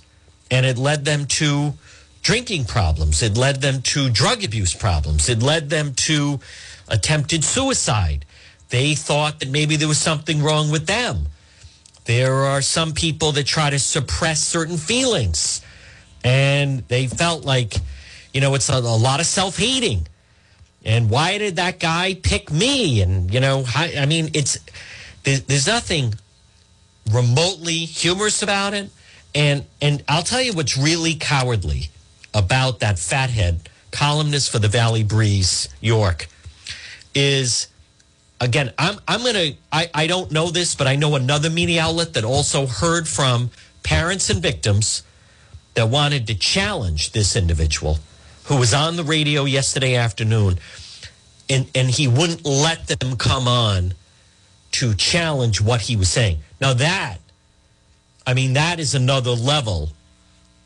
[0.50, 1.74] and it led them to
[2.22, 3.22] drinking problems.
[3.22, 5.28] It led them to drug abuse problems.
[5.28, 6.40] It led them to
[6.88, 8.24] attempted suicide.
[8.70, 11.28] They thought that maybe there was something wrong with them.
[12.10, 15.62] There are some people that try to suppress certain feelings,
[16.24, 17.76] and they felt like
[18.34, 20.08] you know, it's a, a lot of self hating.
[20.86, 23.02] And why did that guy pick me?
[23.02, 24.58] And, you know, I, I mean, it's,
[25.24, 26.14] there's, there's nothing
[27.12, 28.90] remotely humorous about it.
[29.36, 31.90] And, and I'll tell you what's really cowardly
[32.34, 36.28] about that fathead columnist for the Valley Breeze, York,
[37.14, 37.68] is
[38.40, 42.14] again, I'm, I'm to, I I don't know this, but I know another media outlet
[42.14, 43.52] that also heard from
[43.84, 45.04] parents and victims
[45.74, 48.00] that wanted to challenge this individual
[48.46, 50.60] who was on the radio yesterday afternoon,
[51.50, 53.94] and, and he wouldn't let them come on
[54.72, 56.40] to challenge what he was saying.
[56.60, 57.18] Now, that,
[58.26, 59.92] I mean, that is another level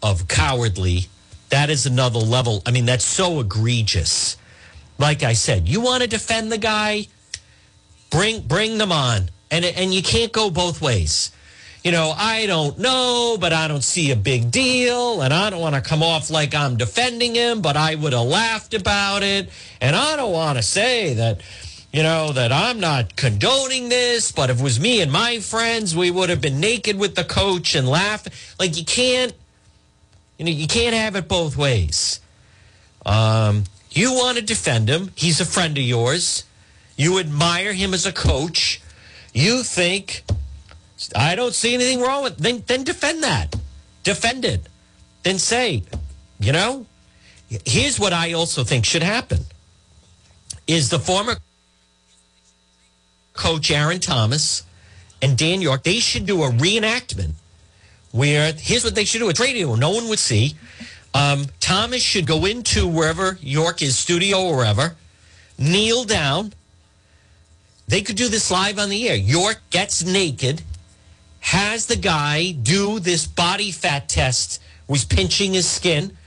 [0.01, 1.07] of cowardly
[1.53, 2.63] that is another level.
[2.65, 4.38] I mean, that's so egregious.
[4.97, 7.05] Like I said, you want to defend the guy,
[8.13, 11.32] bring bring them on, and and you can't go both ways.
[11.84, 15.60] You know, I don't know, but I don't see a big deal, and I don't
[15.60, 19.49] want to come off like I'm defending him, but I would have laughed about it,
[19.82, 21.41] and I don't want to say that
[21.91, 25.95] you know, that I'm not condoning this, but if it was me and my friends,
[25.95, 28.34] we would have been naked with the coach and laughing.
[28.60, 29.32] Like you can't,
[30.39, 32.19] you know, you can't have it both ways.
[33.06, 35.12] Um, you want to defend him.
[35.15, 36.45] He's a friend of yours.
[36.95, 38.82] You admire him as a coach.
[39.34, 40.23] You think
[41.15, 43.56] I don't see anything wrong with then then defend that.
[44.03, 44.67] Defend it.
[45.23, 45.84] Then say,
[46.39, 46.86] you know,
[47.65, 49.39] here's what I also think should happen.
[50.67, 51.38] Is the former
[53.34, 54.63] coach Aaron Thomas
[55.21, 57.34] and Dan York, they should do a reenactment
[58.12, 59.29] where here's what they should do.
[59.29, 60.56] It's radio, no one would see.
[61.13, 64.95] Um, Thomas should go into wherever York is, studio or wherever,
[65.58, 66.53] kneel down.
[67.93, 69.15] They could do this live on the air.
[69.15, 70.63] York gets naked,
[71.41, 76.17] has the guy do this body fat test, was pinching his skin,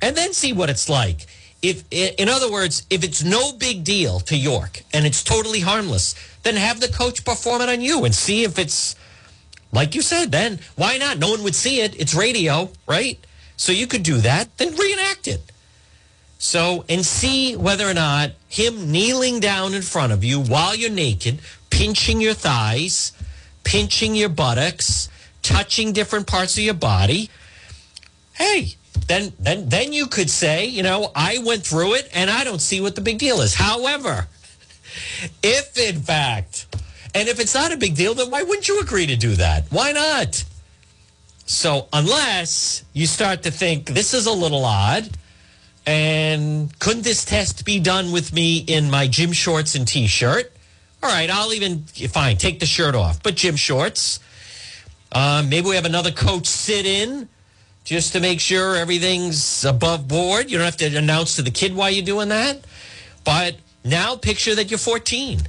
[0.00, 1.26] and then see what it's like.
[1.60, 6.14] If, in other words, if it's no big deal to York and it's totally harmless,
[6.42, 8.96] then have the coach perform it on you and see if it's
[9.72, 10.32] like you said.
[10.32, 11.18] Then why not?
[11.18, 12.00] No one would see it.
[12.00, 13.22] It's radio, right?
[13.58, 14.56] So you could do that.
[14.56, 15.42] Then reenact it.
[16.42, 20.88] So and see whether or not him kneeling down in front of you while you're
[20.88, 23.12] naked, pinching your thighs,
[23.62, 25.10] pinching your buttocks,
[25.42, 27.28] touching different parts of your body.
[28.32, 28.76] Hey,
[29.06, 32.62] then then then you could say, you know, I went through it and I don't
[32.62, 33.54] see what the big deal is.
[33.54, 34.26] However,
[35.42, 36.74] if in fact,
[37.14, 39.64] and if it's not a big deal, then why wouldn't you agree to do that?
[39.68, 40.42] Why not?
[41.44, 45.10] So, unless you start to think this is a little odd,
[45.86, 50.52] and couldn't this test be done with me in my gym shorts and t shirt?
[51.02, 54.20] All right, I'll even, fine, take the shirt off, but gym shorts.
[55.12, 57.28] Uh, maybe we have another coach sit in
[57.84, 60.50] just to make sure everything's above board.
[60.50, 62.60] You don't have to announce to the kid why you're doing that.
[63.24, 65.40] But now picture that you're 14.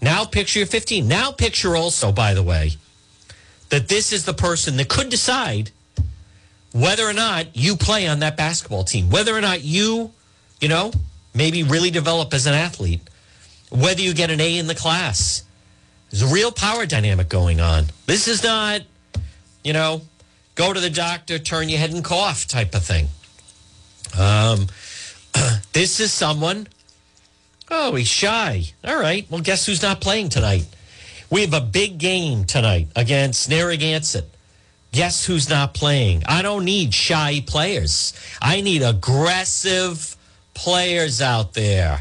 [0.00, 1.06] Now picture you're 15.
[1.06, 2.72] Now picture also, by the way,
[3.68, 5.70] that this is the person that could decide
[6.72, 10.12] whether or not you play on that basketball team, whether or not you,
[10.60, 10.92] you know,
[11.34, 13.00] maybe really develop as an athlete,
[13.70, 15.42] whether you get an A in the class.
[16.10, 17.86] There's a real power dynamic going on.
[18.06, 18.82] This is not,
[19.64, 20.02] you know,
[20.54, 23.08] go to the doctor, turn your head and cough type of thing.
[24.18, 24.66] Um,
[25.72, 26.68] this is someone
[27.70, 28.64] Oh, he's shy.
[28.84, 29.26] All right.
[29.30, 30.66] Well, guess who's not playing tonight?
[31.30, 34.30] We have a big game tonight against Narragansett.
[34.96, 36.22] Guess who's not playing?
[36.26, 38.14] I don't need shy players.
[38.40, 40.16] I need aggressive
[40.54, 42.00] players out there.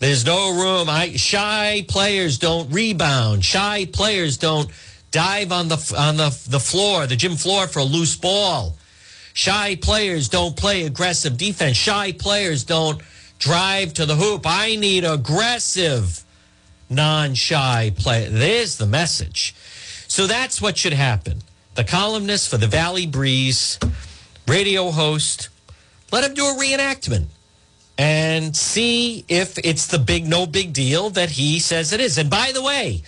[0.00, 0.90] There's no room.
[0.90, 3.42] I shy players don't rebound.
[3.42, 4.68] Shy players don't
[5.12, 8.76] dive on the on the the floor, the gym floor for a loose ball.
[9.32, 11.78] Shy players don't play aggressive defense.
[11.78, 13.00] Shy players don't
[13.38, 14.42] drive to the hoop.
[14.44, 16.22] I need aggressive,
[16.90, 18.28] non shy play.
[18.28, 19.54] There's the message.
[20.06, 21.40] So that's what should happen.
[21.76, 23.78] The columnist for the Valley Breeze,
[24.48, 25.50] radio host,
[26.10, 27.26] let him do a reenactment
[27.98, 32.18] and see if it's the big, no big deal that he says it is.
[32.18, 33.02] And by the way,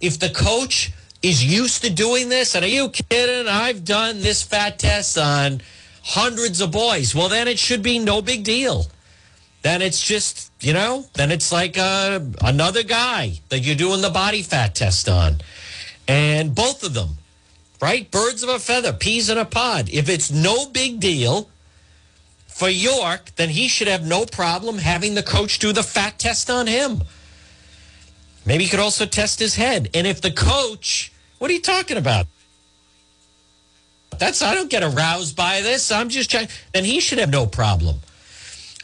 [0.00, 0.92] if the coach
[1.22, 3.48] is used to doing this, and are you kidding?
[3.48, 5.60] I've done this fat test on
[6.02, 7.14] hundreds of boys.
[7.14, 8.86] Well, then it should be no big deal
[9.66, 14.10] then it's just, you know, then it's like uh, another guy that you're doing the
[14.10, 15.40] body fat test on.
[16.06, 17.18] And both of them,
[17.80, 18.10] right?
[18.10, 19.88] Birds of a feather, peas in a pod.
[19.90, 21.50] If it's no big deal
[22.46, 26.50] for York, then he should have no problem having the coach do the fat test
[26.50, 27.02] on him.
[28.44, 29.90] Maybe he could also test his head.
[29.92, 32.26] And if the coach, what are you talking about?
[34.18, 35.92] That's I don't get aroused by this.
[35.92, 36.48] I'm just trying.
[36.72, 37.96] Then he should have no problem.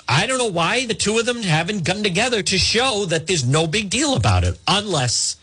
[0.09, 3.47] I don't know why the two of them haven't come together to show that there's
[3.47, 5.37] no big deal about it, unless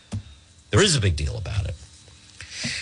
[0.70, 1.74] there is a big deal about it.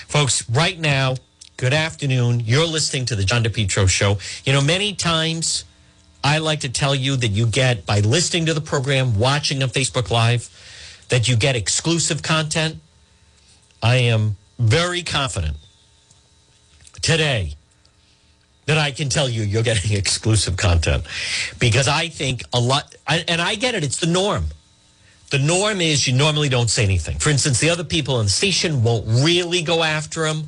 [0.08, 1.16] Folks, right now,
[1.58, 2.40] good afternoon.
[2.40, 4.16] You're listening to the John DePetro show.
[4.46, 5.66] You know, many times
[6.24, 9.68] I like to tell you that you get, by listening to the program, watching on
[9.68, 10.48] Facebook Live,
[11.10, 12.76] that you get exclusive content.
[13.82, 15.58] I am very confident
[17.02, 17.52] today
[18.64, 21.04] that I can tell you you're getting exclusive content
[21.58, 24.46] because I think a lot, and I get it, it's the norm.
[25.30, 27.18] The norm is you normally don't say anything.
[27.18, 30.44] For instance, the other people on the station won't really go after him.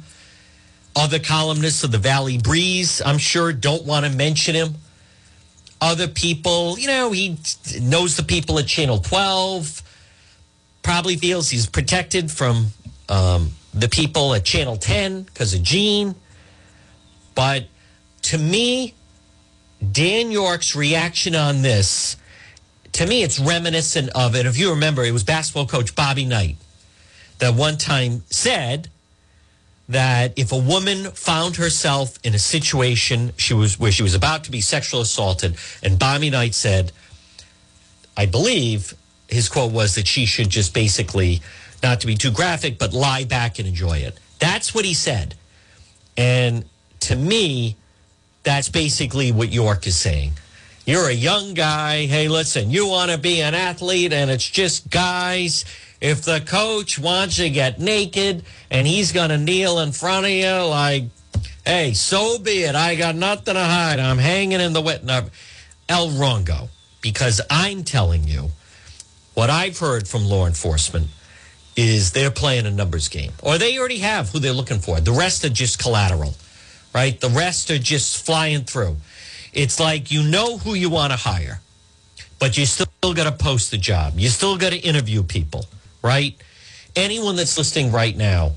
[0.96, 4.74] Other columnists of the Valley Breeze, I'm sure, don't want to mention him.
[5.80, 7.38] Other people, you know, he
[7.80, 9.82] knows the people at Channel 12,
[10.82, 12.68] probably feels he's protected from
[13.08, 16.14] um, the people at Channel 10 because of Gene.
[17.34, 17.66] But
[18.22, 18.94] to me,
[19.92, 22.16] Dan York's reaction on this,
[23.00, 24.44] to me, it's reminiscent of it.
[24.44, 26.56] If you remember, it was basketball coach Bobby Knight
[27.38, 28.88] that one time said
[29.88, 34.44] that if a woman found herself in a situation she was where she was about
[34.44, 36.92] to be sexually assaulted, and Bobby Knight said,
[38.18, 38.92] I believe
[39.28, 41.40] his quote was that she should just basically,
[41.82, 44.20] not to be too graphic, but lie back and enjoy it.
[44.40, 45.36] That's what he said.
[46.18, 46.66] And
[47.00, 47.76] to me,
[48.42, 50.32] that's basically what York is saying.
[50.90, 52.06] You're a young guy.
[52.06, 55.64] Hey, listen, you want to be an athlete and it's just guys.
[56.00, 60.32] If the coach wants to get naked and he's going to kneel in front of
[60.32, 61.04] you, like,
[61.64, 62.74] hey, so be it.
[62.74, 64.00] I got nothing to hide.
[64.00, 65.08] I'm hanging in the wet.
[65.08, 65.26] Uh,
[65.88, 66.70] El Rongo,
[67.00, 68.50] because I'm telling you
[69.34, 71.06] what I've heard from law enforcement
[71.76, 75.00] is they're playing a numbers game, or they already have who they're looking for.
[75.00, 76.34] The rest are just collateral,
[76.92, 77.20] right?
[77.20, 78.96] The rest are just flying through.
[79.52, 81.60] It's like you know who you want to hire,
[82.38, 84.14] but you still got to post the job.
[84.16, 85.66] You still got to interview people
[86.02, 86.36] right?
[86.96, 88.52] Anyone that's listening right now,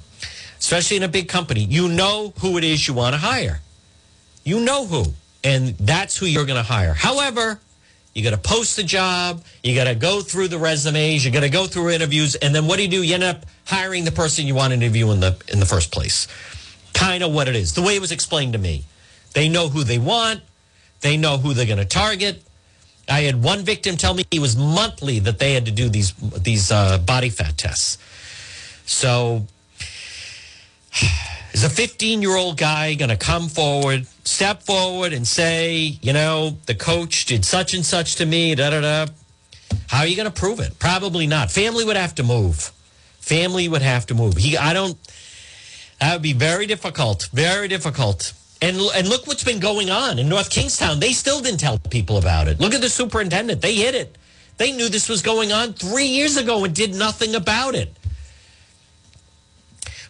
[0.59, 3.59] especially in a big company, you know who it is you want to hire.
[4.43, 5.05] You know who,
[5.43, 6.93] and that's who you're going to hire.
[6.93, 7.59] However,
[8.13, 11.41] you got to post the job, you got to go through the resumes, you got
[11.41, 13.03] to go through interviews, and then what do you do?
[13.03, 15.91] You end up hiring the person you want to interview in the in the first
[15.91, 16.27] place.
[16.93, 17.73] Kind of what it is.
[17.73, 18.85] The way it was explained to me.
[19.33, 20.41] They know who they want,
[21.03, 22.41] they know who they're going to target,
[23.07, 26.13] I had one victim tell me it was monthly that they had to do these
[26.13, 27.97] these uh, body fat tests.
[28.85, 29.45] So,
[31.53, 36.13] is a 15 year old guy going to come forward, step forward, and say, you
[36.13, 38.55] know, the coach did such and such to me?
[38.55, 39.11] Da da da.
[39.87, 40.79] How are you going to prove it?
[40.79, 41.51] Probably not.
[41.51, 42.71] Family would have to move.
[43.19, 44.37] Family would have to move.
[44.37, 44.97] He, I don't.
[45.99, 47.29] That would be very difficult.
[47.33, 48.33] Very difficult.
[48.63, 51.01] And, and look what's been going on in North Kingstown.
[51.01, 52.61] They still didn't tell people about it.
[52.61, 53.61] Look at the superintendent.
[53.61, 54.17] They hid it.
[54.55, 57.93] They knew this was going on three years ago and did nothing about it.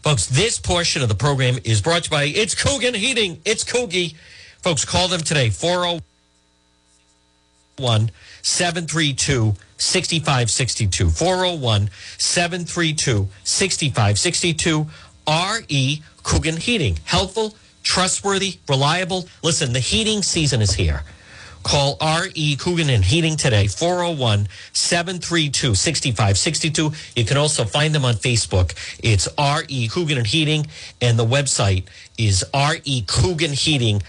[0.04, 3.42] Folks, this portion of the program is brought to you by It's Coogan Heating.
[3.44, 4.14] It's Coogie.
[4.62, 5.50] Folks, call them today.
[5.50, 6.04] 401
[8.44, 11.10] 732 6562.
[11.10, 11.90] 401
[12.20, 14.86] 732 6562.
[15.28, 17.00] RE Coogan Heating.
[17.06, 19.28] Helpful trustworthy, reliable.
[19.44, 21.04] Listen, the heating season is here.
[21.64, 22.58] Call R.E.
[22.58, 26.92] Coogan and Heating today, 401 732 6562.
[27.16, 28.74] You can also find them on Facebook.
[29.02, 29.88] It's R.E.
[29.88, 30.68] Coogan and Heating,
[31.02, 31.86] and the website
[32.18, 34.02] is recooganheating.com.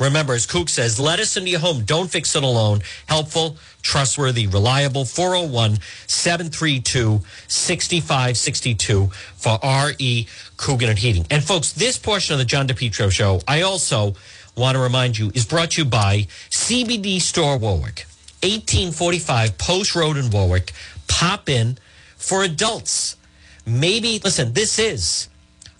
[0.00, 1.84] Remember, as Kook says, let us into your home.
[1.84, 2.80] Don't fix it alone.
[3.06, 5.04] Helpful, trustworthy, reliable.
[5.04, 9.06] 401 732 6562
[9.36, 11.26] for RE Coogan and Heating.
[11.30, 14.14] And folks, this portion of the John DePetro show, I also
[14.56, 18.06] want to remind you, is brought to you by CBD Store Warwick,
[18.42, 20.72] 1845 Post Road in Warwick.
[21.06, 21.78] Pop in
[22.16, 23.16] for adults.
[23.64, 25.28] Maybe, listen, this is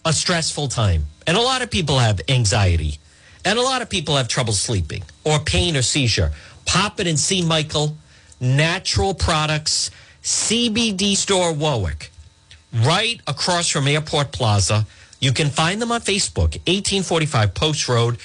[0.05, 1.07] a stressful time.
[1.27, 2.99] And a lot of people have anxiety.
[3.45, 6.33] And a lot of people have trouble sleeping or pain or seizure.
[6.65, 7.97] Pop it and see Michael.
[8.41, 9.91] Natural Products,
[10.23, 12.11] CBD Store Warwick
[12.73, 14.87] right across from Airport Plaza.
[15.21, 18.19] You can find them on Facebook, 1845 Post Road.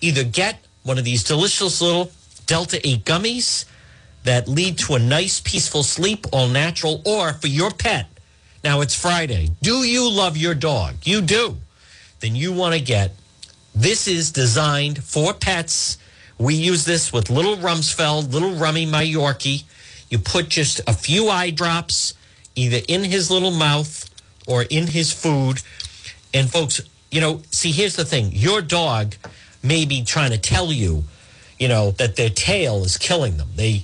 [0.00, 2.12] Either get one of these delicious little
[2.46, 3.64] Delta 8 gummies
[4.22, 8.06] that lead to a nice, peaceful sleep, all natural, or for your pet.
[8.62, 9.50] Now it's Friday.
[9.62, 10.94] Do you love your dog?
[11.04, 11.56] You do.
[12.20, 13.12] Then you want to get
[13.76, 15.98] this is designed for pets.
[16.38, 19.64] We use this with little Rumsfeld, little Rummy, my Yorkie.
[20.08, 22.14] You put just a few eye drops
[22.54, 24.08] either in his little mouth
[24.46, 25.60] or in his food.
[26.32, 29.14] And folks, you know, see, here's the thing your dog
[29.62, 31.04] may be trying to tell you,
[31.58, 33.50] you know, that their tail is killing them.
[33.56, 33.80] They,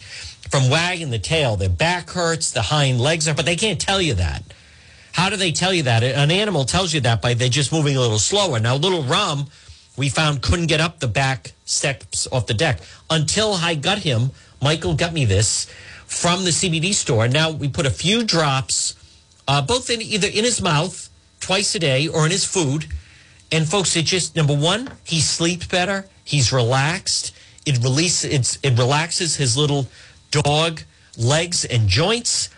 [0.51, 4.01] from wagging the tail, their back hurts, the hind legs are, but they can't tell
[4.01, 4.43] you that.
[5.12, 6.03] How do they tell you that?
[6.03, 8.59] An animal tells you that by they're just moving a little slower.
[8.59, 9.49] Now, little Rum,
[9.97, 12.80] we found couldn't get up the back steps off the deck
[13.11, 14.30] until I got him.
[14.61, 15.66] Michael got me this
[16.07, 17.28] from the CBD store.
[17.28, 18.95] Now we put a few drops,
[19.49, 21.09] uh, both in either in his mouth
[21.40, 22.86] twice a day or in his food.
[23.51, 26.07] And folks, it just number one, he sleeps better.
[26.24, 27.34] He's relaxed.
[27.66, 29.88] It releases it relaxes his little
[30.30, 30.82] dog
[31.18, 32.49] legs and joints.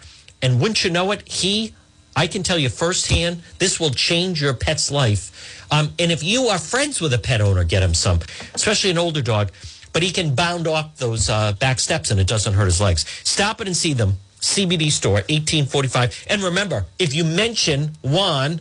[0.41, 1.75] And wouldn't you know it, he
[2.17, 5.67] I can tell you firsthand, this will change your pet's life.
[5.71, 8.21] Um, and if you are friends with a pet owner, get him some,
[8.55, 9.51] especially an older dog.
[9.93, 13.05] But he can bound off those uh, back steps and it doesn't hurt his legs.
[13.25, 14.15] Stop it and see them.
[14.41, 16.27] CBD store, 1845.
[16.29, 18.61] And remember, if you mention Juan,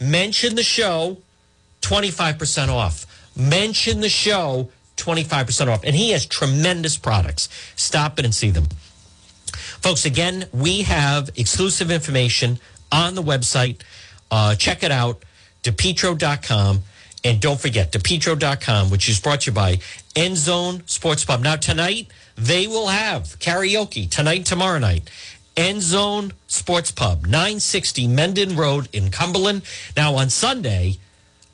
[0.00, 1.18] mention the show,
[1.82, 3.06] 25% off.
[3.36, 5.84] Mention the show, 25% off.
[5.84, 7.48] And he has tremendous products.
[7.76, 8.68] Stop it and see them.
[9.80, 12.58] Folks, again, we have exclusive information
[12.92, 13.80] on the website.
[14.30, 15.22] Uh, check it out,
[15.62, 16.82] depetro.com.
[17.24, 19.80] And don't forget, depetro.com, which is brought to you by
[20.14, 21.42] End Zone Sports Pub.
[21.42, 25.10] Now, tonight, they will have karaoke, tonight, tomorrow night.
[25.56, 29.62] End Zone Sports Pub, 960 Mendon Road in Cumberland.
[29.96, 30.98] Now, on Sunday,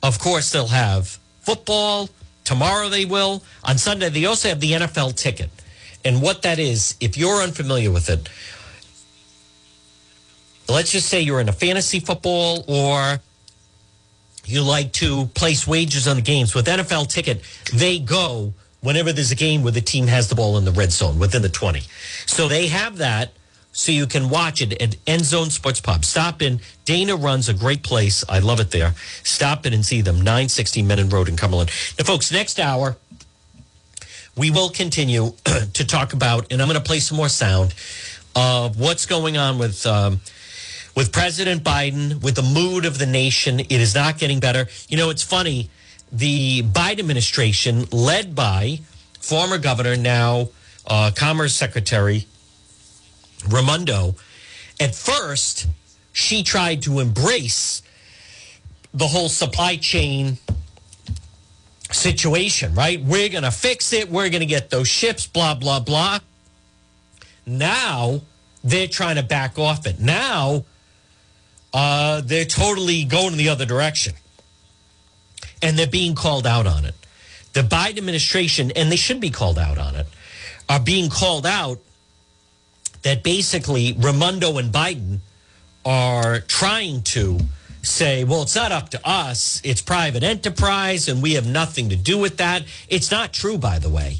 [0.03, 2.09] of course, they'll have football.
[2.43, 3.41] Tomorrow they will.
[3.63, 5.49] On Sunday, they also have the NFL ticket.
[6.05, 8.29] And what that is, if you're unfamiliar with it,
[10.69, 13.19] let's just say you're in a fantasy football or
[14.45, 17.41] you like to place wagers on the games with NFL ticket,
[17.73, 20.91] they go whenever there's a game where the team has the ball in the red
[20.91, 21.81] zone within the 20.
[22.25, 23.31] So they have that
[23.71, 26.05] so you can watch it at End Zone Sports Pub.
[26.05, 26.61] Stop in.
[26.85, 28.23] Dana runs a great place.
[28.29, 28.93] I love it there.
[29.23, 30.17] Stop in and see them.
[30.17, 31.69] 960 Mendon Road in Cumberland.
[31.99, 32.95] Now, folks, next hour,
[34.37, 35.33] we will continue
[35.73, 37.73] to talk about, and I'm going to play some more sound
[38.33, 39.85] of what's going on with.
[39.85, 40.21] Um,
[40.95, 44.67] with President Biden, with the mood of the nation, it is not getting better.
[44.87, 45.69] You know, it's funny.
[46.11, 48.79] The Biden administration, led by
[49.19, 50.49] former governor, now
[50.87, 52.25] uh, Commerce Secretary
[53.49, 54.15] Raimondo,
[54.79, 55.67] at first,
[56.13, 57.81] she tried to embrace
[58.93, 60.37] the whole supply chain
[61.91, 63.01] situation, right?
[63.01, 64.09] We're going to fix it.
[64.09, 66.19] We're going to get those ships, blah, blah, blah.
[67.45, 68.21] Now
[68.63, 69.99] they're trying to back off it.
[69.99, 70.63] Now
[71.75, 74.13] uh, they're totally going in the other direction.
[75.61, 76.95] And they're being called out on it.
[77.51, 80.07] The Biden administration, and they should be called out on it,
[80.69, 81.79] are being called out
[83.01, 85.19] that basically Raimondo and Biden
[85.83, 87.39] are trying to
[87.81, 89.61] say, well, it's not up to us.
[89.65, 92.63] It's private enterprise and we have nothing to do with that.
[92.87, 94.17] It's not true, by the way.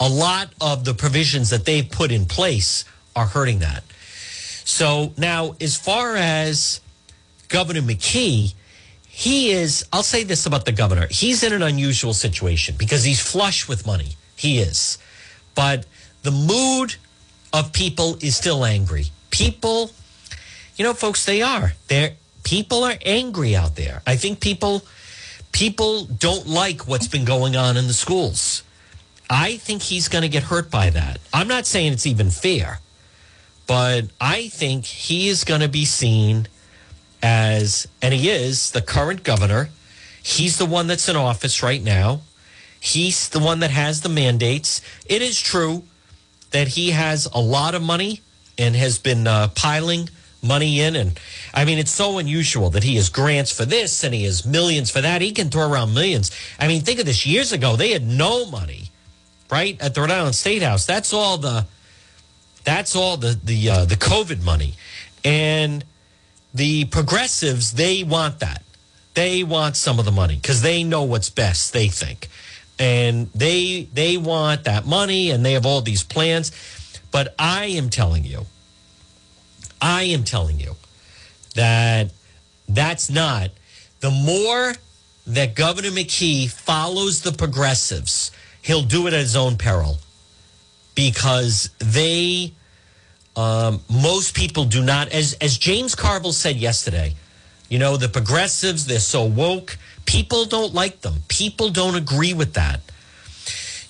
[0.00, 3.84] A lot of the provisions that they've put in place are hurting that.
[4.64, 6.80] So now, as far as
[7.54, 8.52] Governor McKee,
[9.06, 11.06] he is, I'll say this about the governor.
[11.08, 14.16] He's in an unusual situation because he's flush with money.
[14.34, 14.98] He is.
[15.54, 15.86] But
[16.24, 16.96] the mood
[17.52, 19.04] of people is still angry.
[19.30, 19.92] People,
[20.74, 21.74] you know, folks, they are.
[21.86, 24.02] They're people are angry out there.
[24.04, 24.82] I think people
[25.52, 28.64] people don't like what's been going on in the schools.
[29.30, 31.20] I think he's going to get hurt by that.
[31.32, 32.80] I'm not saying it's even fair,
[33.68, 36.48] but I think he is going to be seen
[37.24, 39.70] as, and he is the current governor.
[40.22, 42.20] He's the one that's in office right now.
[42.78, 44.82] He's the one that has the mandates.
[45.06, 45.84] It is true
[46.50, 48.20] that he has a lot of money
[48.58, 50.10] and has been uh, piling
[50.42, 50.94] money in.
[50.94, 51.18] And
[51.54, 54.90] I mean, it's so unusual that he has grants for this and he has millions
[54.90, 55.22] for that.
[55.22, 56.30] He can throw around millions.
[56.60, 58.90] I mean, think of this years ago, they had no money,
[59.50, 59.80] right?
[59.80, 60.84] At the Rhode Island State House.
[60.84, 61.64] That's all the,
[62.64, 64.74] that's all the, the, uh, the COVID money.
[65.24, 65.86] And
[66.54, 68.62] the progressives, they want that.
[69.14, 72.28] They want some of the money because they know what's best, they think.
[72.78, 76.50] And they they want that money and they have all these plans.
[77.10, 78.46] But i am telling you
[79.80, 80.74] i am telling you
[81.54, 82.10] that
[82.68, 83.50] that's not
[84.00, 84.74] the more
[85.24, 88.32] that governor mckee follows the progressives
[88.64, 89.98] he'll do it at his own peril.
[90.94, 92.52] Because they
[93.36, 97.14] um, most people do not as as james carville said yesterday
[97.68, 99.76] you know the progressives they're so woke
[100.06, 101.22] People don't like them.
[101.28, 102.80] People don't agree with that.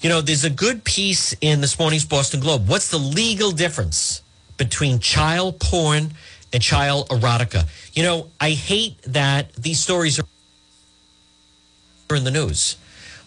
[0.00, 2.68] You know, there's a good piece in this morning's Boston Globe.
[2.68, 4.22] What's the legal difference
[4.56, 6.12] between child porn
[6.52, 7.66] and child erotica?
[7.94, 10.26] You know, I hate that these stories are
[12.16, 12.76] in the news.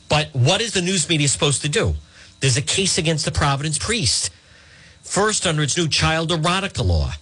[0.07, 1.95] But what is the news media supposed to do?
[2.39, 4.29] There's a case against the Providence priest.
[5.07, 7.13] First, under its new child erotica law.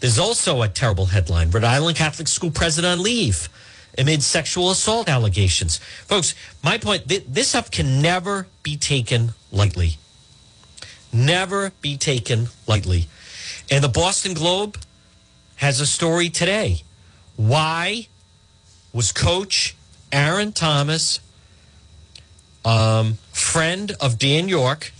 [0.00, 3.48] There's also a terrible headline Rhode Island Catholic School president on leave
[3.96, 5.78] amid sexual assault allegations.
[5.78, 6.34] Folks,
[6.64, 9.98] my point th- this stuff can never be taken lightly.
[11.12, 13.06] Never be taken lightly.
[13.70, 14.76] And the Boston Globe
[15.54, 16.82] has a story today.
[17.36, 18.08] Why
[18.92, 19.76] was coach
[20.10, 21.20] Aaron Thomas,
[22.64, 24.92] um, friend of Dan York,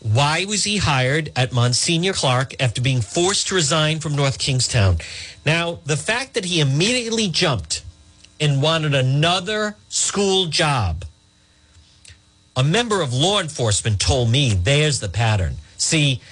[0.00, 4.96] Why was he hired at Monsignor Clarke after being forced to resign from North Kingstown?
[5.44, 7.82] Now, the fact that he immediately jumped
[8.40, 11.04] and wanted another school job,
[12.56, 15.56] a member of law enforcement told me there's the pattern.
[15.76, 16.22] See,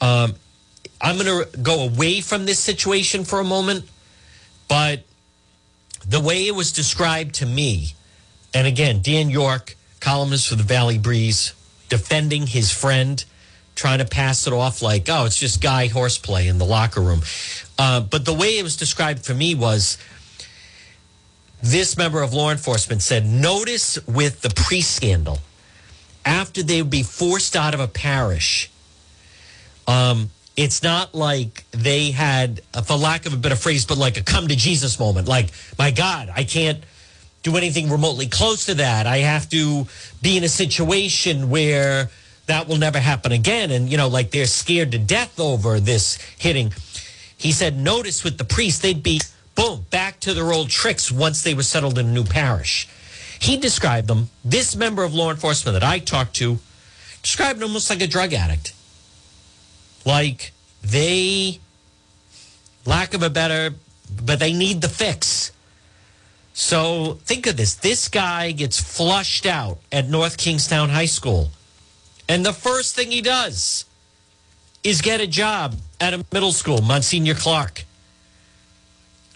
[0.00, 0.34] um,
[1.00, 3.88] I'm going to go away from this situation for a moment,
[4.68, 5.04] but
[6.06, 7.94] the way it was described to me,
[8.52, 11.54] and again, Dan York, columnist for the Valley Breeze,
[11.88, 13.24] defending his friend,
[13.74, 17.22] trying to pass it off like, oh, it's just guy horseplay in the locker room.
[17.78, 19.98] Uh, but the way it was described for me was
[21.62, 25.38] this member of law enforcement said, notice with the priest scandal,
[26.24, 28.70] after they would be forced out of a parish,
[29.86, 34.22] um, it's not like they had, for lack of a better phrase, but like a
[34.22, 35.26] come to Jesus moment.
[35.26, 36.84] Like, my God, I can't
[37.44, 39.06] do anything remotely close to that.
[39.06, 39.86] I have to
[40.22, 42.10] be in a situation where
[42.46, 43.70] that will never happen again.
[43.70, 46.72] And, you know, like they're scared to death over this hitting.
[47.36, 49.20] He said, notice with the priest, they'd be,
[49.54, 52.88] boom, back to their old tricks once they were settled in a new parish.
[53.38, 56.58] He described them, this member of law enforcement that I talked to,
[57.22, 58.72] described them almost like a drug addict.
[60.06, 61.60] Like they,
[62.86, 63.74] lack of a better,
[64.24, 65.52] but they need the fix.
[66.54, 71.50] So think of this this guy gets flushed out at North Kingstown High School.
[72.28, 73.84] And the first thing he does
[74.84, 77.84] is get a job at a middle school, Monsignor Clarke.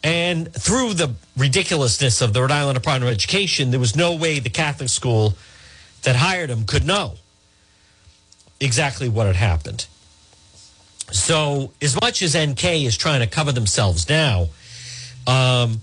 [0.05, 4.39] And through the ridiculousness of the Rhode Island Department of Education, there was no way
[4.39, 5.35] the Catholic school
[6.03, 7.14] that hired him could know
[8.61, 9.87] exactly what had happened.
[11.11, 14.49] So, as much as NK is trying to cover themselves now,
[15.27, 15.81] um,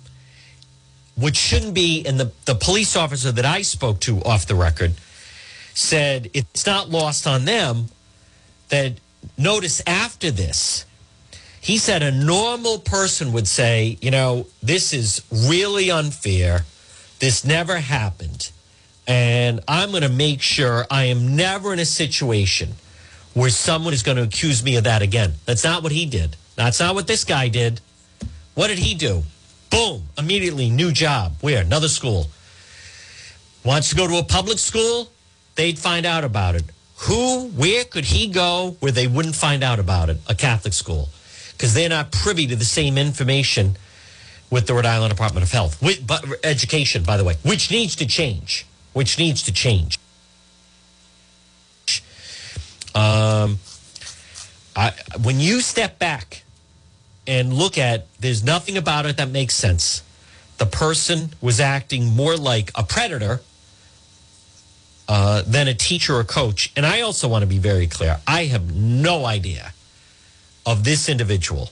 [1.15, 4.93] which shouldn't be, and the, the police officer that I spoke to off the record
[5.73, 7.87] said it's not lost on them
[8.69, 8.93] that
[9.37, 10.85] notice after this,
[11.61, 16.65] he said a normal person would say, you know, this is really unfair.
[17.19, 18.51] This never happened.
[19.07, 22.73] And I'm going to make sure I am never in a situation
[23.33, 25.33] where someone is going to accuse me of that again.
[25.45, 26.35] That's not what he did.
[26.55, 27.81] That's not what this guy did.
[28.53, 29.23] What did he do?
[29.75, 31.33] Boom, immediately new job.
[31.41, 31.61] Where?
[31.61, 32.27] Another school.
[33.65, 35.09] Wants to go to a public school?
[35.55, 36.63] They'd find out about it.
[36.99, 40.17] Who, where could he go where they wouldn't find out about it?
[40.27, 41.09] A Catholic school.
[41.51, 43.75] Because they're not privy to the same information
[44.49, 47.97] with the Rhode Island Department of Health, with, but education, by the way, which needs
[47.97, 48.65] to change.
[48.93, 49.99] Which needs to change.
[52.93, 53.59] Um,
[54.73, 56.44] I, when you step back
[57.27, 60.03] and look at, there's nothing about it that makes sense.
[60.57, 63.41] The person was acting more like a predator
[65.07, 66.71] uh, than a teacher or coach.
[66.75, 68.19] And I also want to be very clear.
[68.27, 69.73] I have no idea
[70.65, 71.69] of this individual,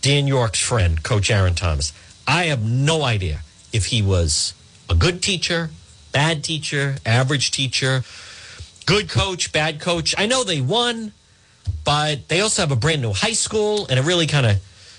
[0.00, 1.92] Dan York's friend, Coach Aaron Thomas.
[2.26, 3.40] I have no idea
[3.72, 4.54] if he was
[4.90, 5.70] a good teacher,
[6.12, 8.02] bad teacher, average teacher,
[8.86, 10.14] good coach, bad coach.
[10.18, 11.12] I know they won,
[11.84, 14.56] but they also have a brand new high school, and it really kind of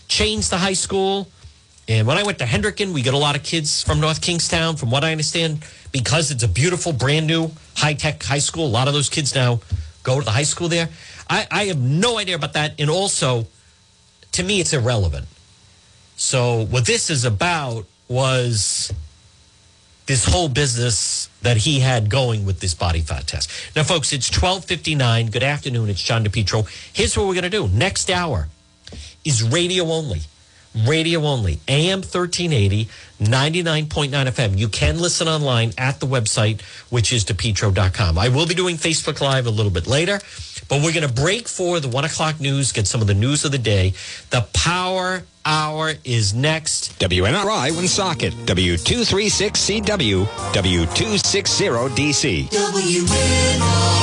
[0.10, 1.30] changed the high school.
[1.88, 4.76] And when I went to Hendricken, we get a lot of kids from North Kingstown,
[4.76, 8.66] from what I understand, because it's a beautiful, brand new, high tech high school.
[8.66, 9.62] A lot of those kids now
[10.04, 10.90] go to the high school there.
[11.30, 12.74] I, I have no idea about that.
[12.80, 13.48] And also,
[14.34, 15.28] to me, it's irrelevant.
[16.16, 18.92] So, what this is about was
[20.06, 23.50] this whole business that he had going with this body fat test.
[23.76, 25.28] Now, folks, it's 1259.
[25.28, 25.90] Good afternoon.
[25.90, 26.68] It's John DePetro.
[26.94, 27.68] Here's what we're going to do.
[27.68, 28.50] Next hour
[29.26, 30.22] is radio only
[30.88, 32.86] radio only, AM 1380,
[33.20, 34.58] 99.9 FM.
[34.58, 38.18] You can listen online at the website, which is depetro.com.
[38.18, 40.20] I will be doing Facebook Live a little bit later,
[40.68, 43.46] but we're going to break for the one o'clock news, get some of the news
[43.46, 43.94] of the day.
[44.30, 47.00] The Power Hour is next.
[47.00, 52.50] WNRI Woonsocket, W236CW, W260DC.
[52.50, 53.99] WNRI.